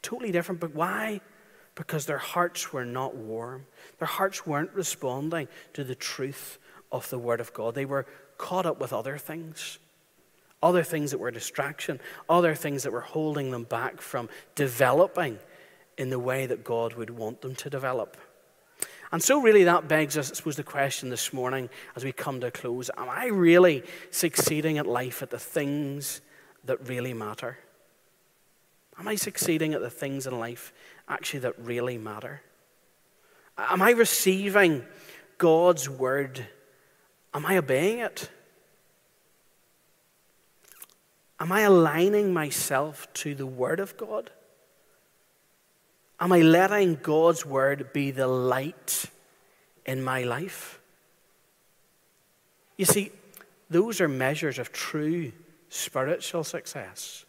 Totally 0.00 0.32
different. 0.32 0.60
But 0.60 0.74
why? 0.74 1.20
Because 1.74 2.06
their 2.06 2.18
hearts 2.18 2.72
were 2.72 2.84
not 2.84 3.14
warm. 3.14 3.66
Their 3.98 4.08
hearts 4.08 4.46
weren't 4.46 4.72
responding 4.72 5.48
to 5.74 5.84
the 5.84 5.94
truth 5.94 6.58
of 6.90 7.10
the 7.10 7.18
Word 7.18 7.40
of 7.40 7.52
God. 7.52 7.74
They 7.74 7.84
were 7.84 8.06
caught 8.38 8.66
up 8.66 8.80
with 8.80 8.92
other 8.92 9.18
things. 9.18 9.78
Other 10.62 10.82
things 10.82 11.10
that 11.10 11.18
were 11.18 11.30
distraction, 11.30 12.00
other 12.28 12.54
things 12.54 12.84
that 12.84 12.92
were 12.92 13.00
holding 13.00 13.50
them 13.50 13.64
back 13.64 14.00
from 14.00 14.28
developing 14.54 15.38
in 15.98 16.10
the 16.10 16.18
way 16.18 16.46
that 16.46 16.64
God 16.64 16.94
would 16.94 17.10
want 17.10 17.42
them 17.42 17.54
to 17.56 17.70
develop. 17.70 18.16
And 19.10 19.22
so, 19.22 19.42
really, 19.42 19.64
that 19.64 19.88
begs 19.88 20.16
us, 20.16 20.30
I 20.30 20.34
suppose, 20.34 20.56
the 20.56 20.62
question 20.62 21.10
this 21.10 21.34
morning 21.34 21.68
as 21.94 22.02
we 22.04 22.12
come 22.12 22.40
to 22.40 22.46
a 22.46 22.50
close 22.50 22.90
Am 22.96 23.10
I 23.10 23.26
really 23.26 23.82
succeeding 24.10 24.78
at 24.78 24.86
life 24.86 25.22
at 25.22 25.30
the 25.30 25.38
things 25.38 26.22
that 26.64 26.88
really 26.88 27.12
matter? 27.12 27.58
Am 28.98 29.08
I 29.08 29.16
succeeding 29.16 29.74
at 29.74 29.80
the 29.80 29.90
things 29.90 30.26
in 30.26 30.38
life 30.38 30.72
actually 31.08 31.40
that 31.40 31.58
really 31.58 31.98
matter? 31.98 32.40
Am 33.58 33.82
I 33.82 33.90
receiving 33.90 34.84
God's 35.36 35.88
word? 35.88 36.46
Am 37.34 37.44
I 37.44 37.58
obeying 37.58 37.98
it? 37.98 38.30
Am 41.42 41.50
I 41.50 41.62
aligning 41.62 42.32
myself 42.32 43.12
to 43.14 43.34
the 43.34 43.48
word 43.48 43.80
of 43.80 43.96
God? 43.96 44.30
Am 46.20 46.30
I 46.30 46.40
letting 46.40 46.94
God's 47.02 47.44
word 47.44 47.92
be 47.92 48.12
the 48.12 48.28
light 48.28 49.06
in 49.84 50.04
my 50.04 50.22
life? 50.22 50.80
You 52.76 52.84
see, 52.84 53.10
those 53.68 54.00
are 54.00 54.06
measures 54.06 54.60
of 54.60 54.70
true 54.70 55.32
spiritual 55.68 56.44
success. 56.44 57.24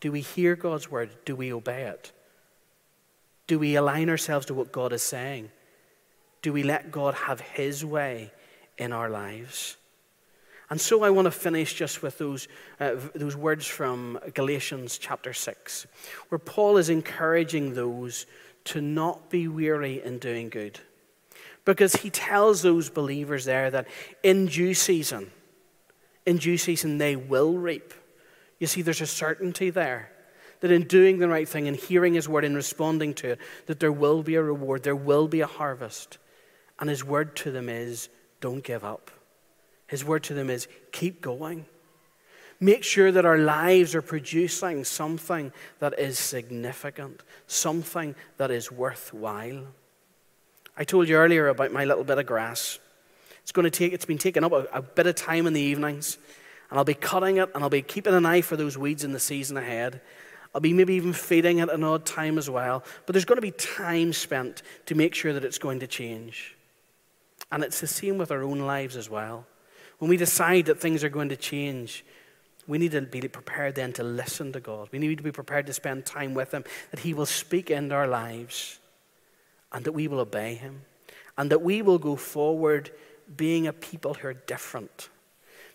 Do 0.00 0.10
we 0.10 0.22
hear 0.22 0.56
God's 0.56 0.90
word? 0.90 1.10
Do 1.26 1.36
we 1.36 1.52
obey 1.52 1.82
it? 1.82 2.12
Do 3.46 3.58
we 3.58 3.76
align 3.76 4.08
ourselves 4.08 4.46
to 4.46 4.54
what 4.54 4.72
God 4.72 4.94
is 4.94 5.02
saying? 5.02 5.50
Do 6.40 6.54
we 6.54 6.62
let 6.62 6.90
God 6.90 7.12
have 7.12 7.40
His 7.40 7.84
way 7.84 8.32
in 8.78 8.94
our 8.94 9.10
lives? 9.10 9.76
And 10.68 10.80
so 10.80 11.04
I 11.04 11.10
want 11.10 11.26
to 11.26 11.30
finish 11.30 11.74
just 11.74 12.02
with 12.02 12.18
those, 12.18 12.48
uh, 12.80 12.96
those 13.14 13.36
words 13.36 13.66
from 13.66 14.18
Galatians 14.34 14.98
chapter 14.98 15.32
6, 15.32 15.86
where 16.28 16.38
Paul 16.38 16.76
is 16.76 16.88
encouraging 16.88 17.74
those 17.74 18.26
to 18.64 18.80
not 18.80 19.30
be 19.30 19.46
weary 19.46 20.02
in 20.02 20.18
doing 20.18 20.48
good. 20.48 20.80
Because 21.64 21.96
he 21.96 22.10
tells 22.10 22.62
those 22.62 22.90
believers 22.90 23.44
there 23.44 23.70
that 23.70 23.86
in 24.22 24.46
due 24.46 24.74
season, 24.74 25.30
in 26.24 26.38
due 26.38 26.58
season, 26.58 26.98
they 26.98 27.14
will 27.14 27.54
reap. 27.54 27.94
You 28.58 28.66
see, 28.66 28.82
there's 28.82 29.00
a 29.00 29.06
certainty 29.06 29.70
there 29.70 30.10
that 30.60 30.70
in 30.70 30.82
doing 30.84 31.18
the 31.18 31.28
right 31.28 31.48
thing 31.48 31.68
and 31.68 31.76
hearing 31.76 32.14
his 32.14 32.28
word 32.28 32.44
and 32.44 32.56
responding 32.56 33.14
to 33.14 33.32
it, 33.32 33.38
that 33.66 33.78
there 33.78 33.92
will 33.92 34.22
be 34.22 34.34
a 34.34 34.42
reward, 34.42 34.82
there 34.82 34.96
will 34.96 35.28
be 35.28 35.40
a 35.40 35.46
harvest. 35.46 36.18
And 36.78 36.90
his 36.90 37.04
word 37.04 37.36
to 37.36 37.50
them 37.50 37.68
is 37.68 38.08
don't 38.40 38.64
give 38.64 38.84
up. 38.84 39.10
His 39.86 40.04
word 40.04 40.24
to 40.24 40.34
them 40.34 40.50
is 40.50 40.68
keep 40.92 41.20
going. 41.20 41.66
Make 42.58 42.84
sure 42.84 43.12
that 43.12 43.26
our 43.26 43.38
lives 43.38 43.94
are 43.94 44.02
producing 44.02 44.84
something 44.84 45.52
that 45.78 45.98
is 45.98 46.18
significant, 46.18 47.22
something 47.46 48.14
that 48.38 48.50
is 48.50 48.72
worthwhile. 48.72 49.64
I 50.76 50.84
told 50.84 51.08
you 51.08 51.16
earlier 51.16 51.48
about 51.48 51.72
my 51.72 51.84
little 51.84 52.04
bit 52.04 52.18
of 52.18 52.26
grass. 52.26 52.78
It's 53.42 53.52
going 53.52 53.64
to 53.64 53.70
take, 53.70 53.92
it's 53.92 54.06
been 54.06 54.18
taking 54.18 54.42
up 54.42 54.52
a, 54.52 54.66
a 54.72 54.82
bit 54.82 55.06
of 55.06 55.14
time 55.14 55.46
in 55.46 55.52
the 55.52 55.60
evenings, 55.60 56.18
and 56.70 56.78
I'll 56.78 56.84
be 56.84 56.94
cutting 56.94 57.36
it 57.36 57.50
and 57.54 57.62
I'll 57.62 57.70
be 57.70 57.82
keeping 57.82 58.14
an 58.14 58.26
eye 58.26 58.40
for 58.40 58.56
those 58.56 58.76
weeds 58.76 59.04
in 59.04 59.12
the 59.12 59.20
season 59.20 59.56
ahead. 59.56 60.00
I'll 60.54 60.60
be 60.60 60.72
maybe 60.72 60.94
even 60.94 61.12
feeding 61.12 61.58
it 61.58 61.68
an 61.68 61.84
odd 61.84 62.06
time 62.06 62.38
as 62.38 62.48
well. 62.48 62.82
But 63.04 63.12
there's 63.12 63.26
going 63.26 63.36
to 63.36 63.42
be 63.42 63.50
time 63.50 64.14
spent 64.14 64.62
to 64.86 64.94
make 64.94 65.14
sure 65.14 65.34
that 65.34 65.44
it's 65.44 65.58
going 65.58 65.80
to 65.80 65.86
change. 65.86 66.56
And 67.52 67.62
it's 67.62 67.80
the 67.80 67.86
same 67.86 68.16
with 68.16 68.30
our 68.30 68.42
own 68.42 68.60
lives 68.60 68.96
as 68.96 69.10
well. 69.10 69.46
When 69.98 70.10
we 70.10 70.16
decide 70.16 70.66
that 70.66 70.80
things 70.80 71.02
are 71.02 71.08
going 71.08 71.30
to 71.30 71.36
change, 71.36 72.04
we 72.66 72.78
need 72.78 72.92
to 72.92 73.00
be 73.02 73.20
prepared 73.28 73.76
then 73.76 73.92
to 73.94 74.02
listen 74.02 74.52
to 74.52 74.60
God. 74.60 74.88
We 74.92 74.98
need 74.98 75.16
to 75.16 75.24
be 75.24 75.32
prepared 75.32 75.66
to 75.66 75.72
spend 75.72 76.04
time 76.04 76.34
with 76.34 76.52
Him, 76.52 76.64
that 76.90 77.00
He 77.00 77.14
will 77.14 77.26
speak 77.26 77.70
into 77.70 77.94
our 77.94 78.08
lives, 78.08 78.78
and 79.72 79.84
that 79.84 79.92
we 79.92 80.08
will 80.08 80.20
obey 80.20 80.54
Him, 80.54 80.82
and 81.38 81.50
that 81.50 81.62
we 81.62 81.82
will 81.82 81.98
go 81.98 82.16
forward 82.16 82.90
being 83.36 83.66
a 83.66 83.72
people 83.72 84.14
who 84.14 84.28
are 84.28 84.34
different, 84.34 85.08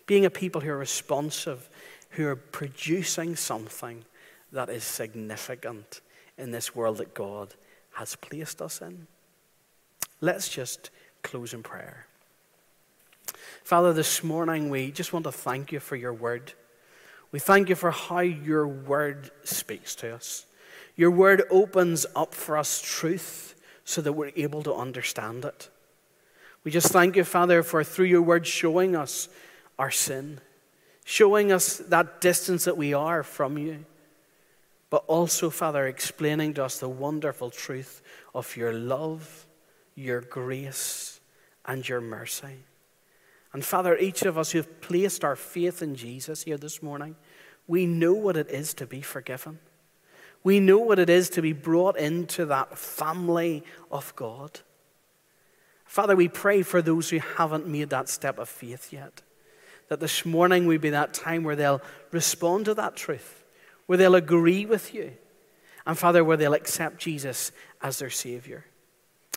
being 0.06 0.24
a 0.24 0.30
people 0.30 0.60
who 0.60 0.70
are 0.70 0.78
responsive, 0.78 1.68
who 2.10 2.26
are 2.26 2.36
producing 2.36 3.36
something 3.36 4.04
that 4.52 4.68
is 4.68 4.84
significant 4.84 6.00
in 6.36 6.50
this 6.50 6.74
world 6.74 6.98
that 6.98 7.14
God 7.14 7.54
has 7.94 8.16
placed 8.16 8.60
us 8.60 8.80
in. 8.80 9.06
Let's 10.20 10.48
just 10.48 10.90
close 11.22 11.54
in 11.54 11.62
prayer. 11.62 12.06
Father, 13.64 13.92
this 13.92 14.22
morning 14.22 14.70
we 14.70 14.90
just 14.90 15.12
want 15.12 15.24
to 15.24 15.32
thank 15.32 15.72
you 15.72 15.80
for 15.80 15.96
your 15.96 16.12
word. 16.12 16.52
We 17.30 17.38
thank 17.38 17.68
you 17.68 17.74
for 17.74 17.90
how 17.90 18.20
your 18.20 18.66
word 18.68 19.30
speaks 19.44 19.94
to 19.96 20.14
us. 20.14 20.46
Your 20.96 21.10
word 21.10 21.42
opens 21.50 22.04
up 22.14 22.34
for 22.34 22.58
us 22.58 22.82
truth 22.82 23.54
so 23.84 24.02
that 24.02 24.12
we're 24.12 24.32
able 24.36 24.62
to 24.62 24.74
understand 24.74 25.44
it. 25.44 25.70
We 26.64 26.70
just 26.70 26.92
thank 26.92 27.16
you, 27.16 27.24
Father, 27.24 27.62
for 27.62 27.82
through 27.82 28.06
your 28.06 28.22
word 28.22 28.46
showing 28.46 28.94
us 28.94 29.28
our 29.78 29.90
sin, 29.90 30.40
showing 31.04 31.50
us 31.50 31.78
that 31.78 32.20
distance 32.20 32.64
that 32.64 32.76
we 32.76 32.94
are 32.94 33.22
from 33.22 33.58
you, 33.58 33.84
but 34.90 35.04
also, 35.06 35.48
Father, 35.48 35.86
explaining 35.86 36.54
to 36.54 36.64
us 36.64 36.78
the 36.78 36.88
wonderful 36.88 37.50
truth 37.50 38.02
of 38.34 38.56
your 38.56 38.72
love, 38.74 39.46
your 39.94 40.20
grace, 40.20 41.18
and 41.64 41.88
your 41.88 42.00
mercy. 42.00 42.58
And 43.52 43.64
Father, 43.64 43.96
each 43.96 44.22
of 44.22 44.38
us 44.38 44.52
who 44.52 44.58
have 44.58 44.80
placed 44.80 45.24
our 45.24 45.36
faith 45.36 45.82
in 45.82 45.94
Jesus 45.94 46.44
here 46.44 46.56
this 46.56 46.82
morning, 46.82 47.16
we 47.66 47.86
know 47.86 48.14
what 48.14 48.36
it 48.36 48.50
is 48.50 48.74
to 48.74 48.86
be 48.86 49.02
forgiven. 49.02 49.58
We 50.44 50.58
know 50.58 50.78
what 50.78 50.98
it 50.98 51.10
is 51.10 51.30
to 51.30 51.42
be 51.42 51.52
brought 51.52 51.96
into 51.96 52.46
that 52.46 52.76
family 52.76 53.62
of 53.90 54.14
God. 54.16 54.60
Father, 55.84 56.16
we 56.16 56.28
pray 56.28 56.62
for 56.62 56.80
those 56.80 57.10
who 57.10 57.18
haven't 57.18 57.68
made 57.68 57.90
that 57.90 58.08
step 58.08 58.38
of 58.38 58.48
faith 58.48 58.92
yet. 58.92 59.22
That 59.88 60.00
this 60.00 60.24
morning 60.24 60.66
will 60.66 60.78
be 60.78 60.90
that 60.90 61.12
time 61.12 61.44
where 61.44 61.54
they'll 61.54 61.82
respond 62.10 62.64
to 62.64 62.74
that 62.74 62.96
truth, 62.96 63.44
where 63.86 63.98
they'll 63.98 64.14
agree 64.14 64.64
with 64.64 64.94
you, 64.94 65.12
and 65.86 65.98
Father, 65.98 66.24
where 66.24 66.36
they'll 66.36 66.54
accept 66.54 66.98
Jesus 66.98 67.52
as 67.82 67.98
their 67.98 68.10
Savior. 68.10 68.64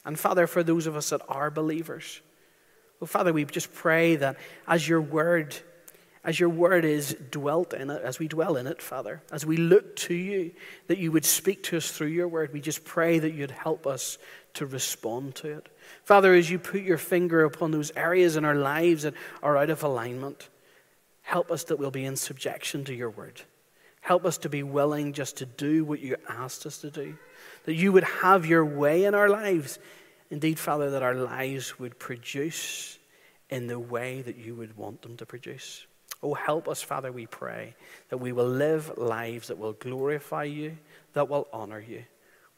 And 0.06 0.18
Father, 0.18 0.48
for 0.48 0.64
those 0.64 0.88
of 0.88 0.96
us 0.96 1.10
that 1.10 1.22
are 1.28 1.52
believers, 1.52 2.22
Father, 3.06 3.34
we 3.34 3.46
just 3.46 3.74
pray 3.74 4.16
that 4.18 4.38
as 4.68 4.88
your 4.88 5.02
word 5.02 5.56
as 6.26 6.40
your 6.40 6.50
word 6.50 6.86
is 6.86 7.16
dwelt 7.30 7.72
in 7.72 7.92
it, 7.92 8.02
as 8.02 8.18
we 8.18 8.28
dwell 8.28 8.58
in 8.58 8.66
it, 8.66 8.82
Father, 8.82 9.22
as 9.32 9.46
we 9.46 9.58
look 9.58 9.96
to 9.96 10.16
you, 10.16 10.52
that 10.88 10.98
you 10.98 11.12
would 11.12 11.24
speak 11.24 11.62
to 11.64 11.78
us 11.78 11.92
through 11.92 12.08
your 12.08 12.28
word. 12.28 12.52
We 12.52 12.62
just 12.62 12.84
pray 12.84 13.20
that 13.20 13.36
you'd 13.36 13.52
help 13.52 13.86
us 13.86 14.18
to 14.56 14.66
respond 14.66 15.36
to 15.36 15.60
it. 15.60 15.70
Father, 16.04 16.34
as 16.34 16.50
you 16.50 16.58
put 16.58 16.82
your 16.82 16.98
finger 16.98 17.44
upon 17.44 17.70
those 17.70 17.92
areas 17.96 18.38
in 18.38 18.44
our 18.44 18.56
lives 18.56 19.04
that 19.04 19.14
are 19.44 19.56
out 19.56 19.70
of 19.70 19.84
alignment, 19.84 20.50
help 21.22 21.52
us 21.52 21.66
that 21.66 21.78
we'll 21.78 21.92
be 21.92 22.06
in 22.06 22.16
subjection 22.16 22.84
to 22.86 22.94
your 22.96 23.12
word. 23.12 23.44
Help 24.02 24.26
us 24.26 24.40
to 24.40 24.50
be 24.50 24.64
willing 24.64 25.14
just 25.14 25.38
to 25.38 25.46
do 25.46 25.86
what 25.86 26.00
you 26.00 26.16
asked 26.28 26.66
us 26.66 26.80
to 26.80 26.90
do. 26.90 27.18
That 27.66 27.76
you 27.76 27.92
would 27.92 28.04
have 28.04 28.48
your 28.48 28.66
way 28.66 29.06
in 29.06 29.14
our 29.14 29.30
lives. 29.30 29.78
Indeed, 30.36 30.60
Father, 30.60 30.90
that 30.90 31.02
our 31.02 31.16
lives 31.16 31.80
would 31.80 31.98
produce 31.98 33.00
in 33.50 33.68
the 33.68 33.80
way 33.80 34.22
that 34.22 34.36
you 34.36 34.54
would 34.54 34.76
want 34.76 35.02
them 35.02 35.16
to 35.16 35.26
produce. 35.26 35.88
Oh, 36.22 36.34
help 36.34 36.68
us, 36.68 36.82
Father, 36.82 37.10
we 37.10 37.26
pray, 37.26 37.74
that 38.10 38.18
we 38.18 38.34
will 38.34 38.50
live 38.50 38.98
lives 38.98 39.48
that 39.48 39.58
will 39.58 39.72
glorify 39.72 40.44
you, 40.44 40.78
that 41.14 41.30
will 41.30 41.48
honor 41.54 41.80
you. 41.80 42.04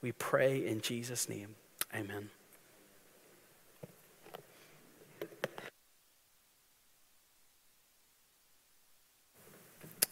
We 0.02 0.12
pray 0.12 0.66
in 0.66 0.82
Jesus' 0.82 1.30
name. 1.30 1.54
Amen. 1.94 2.32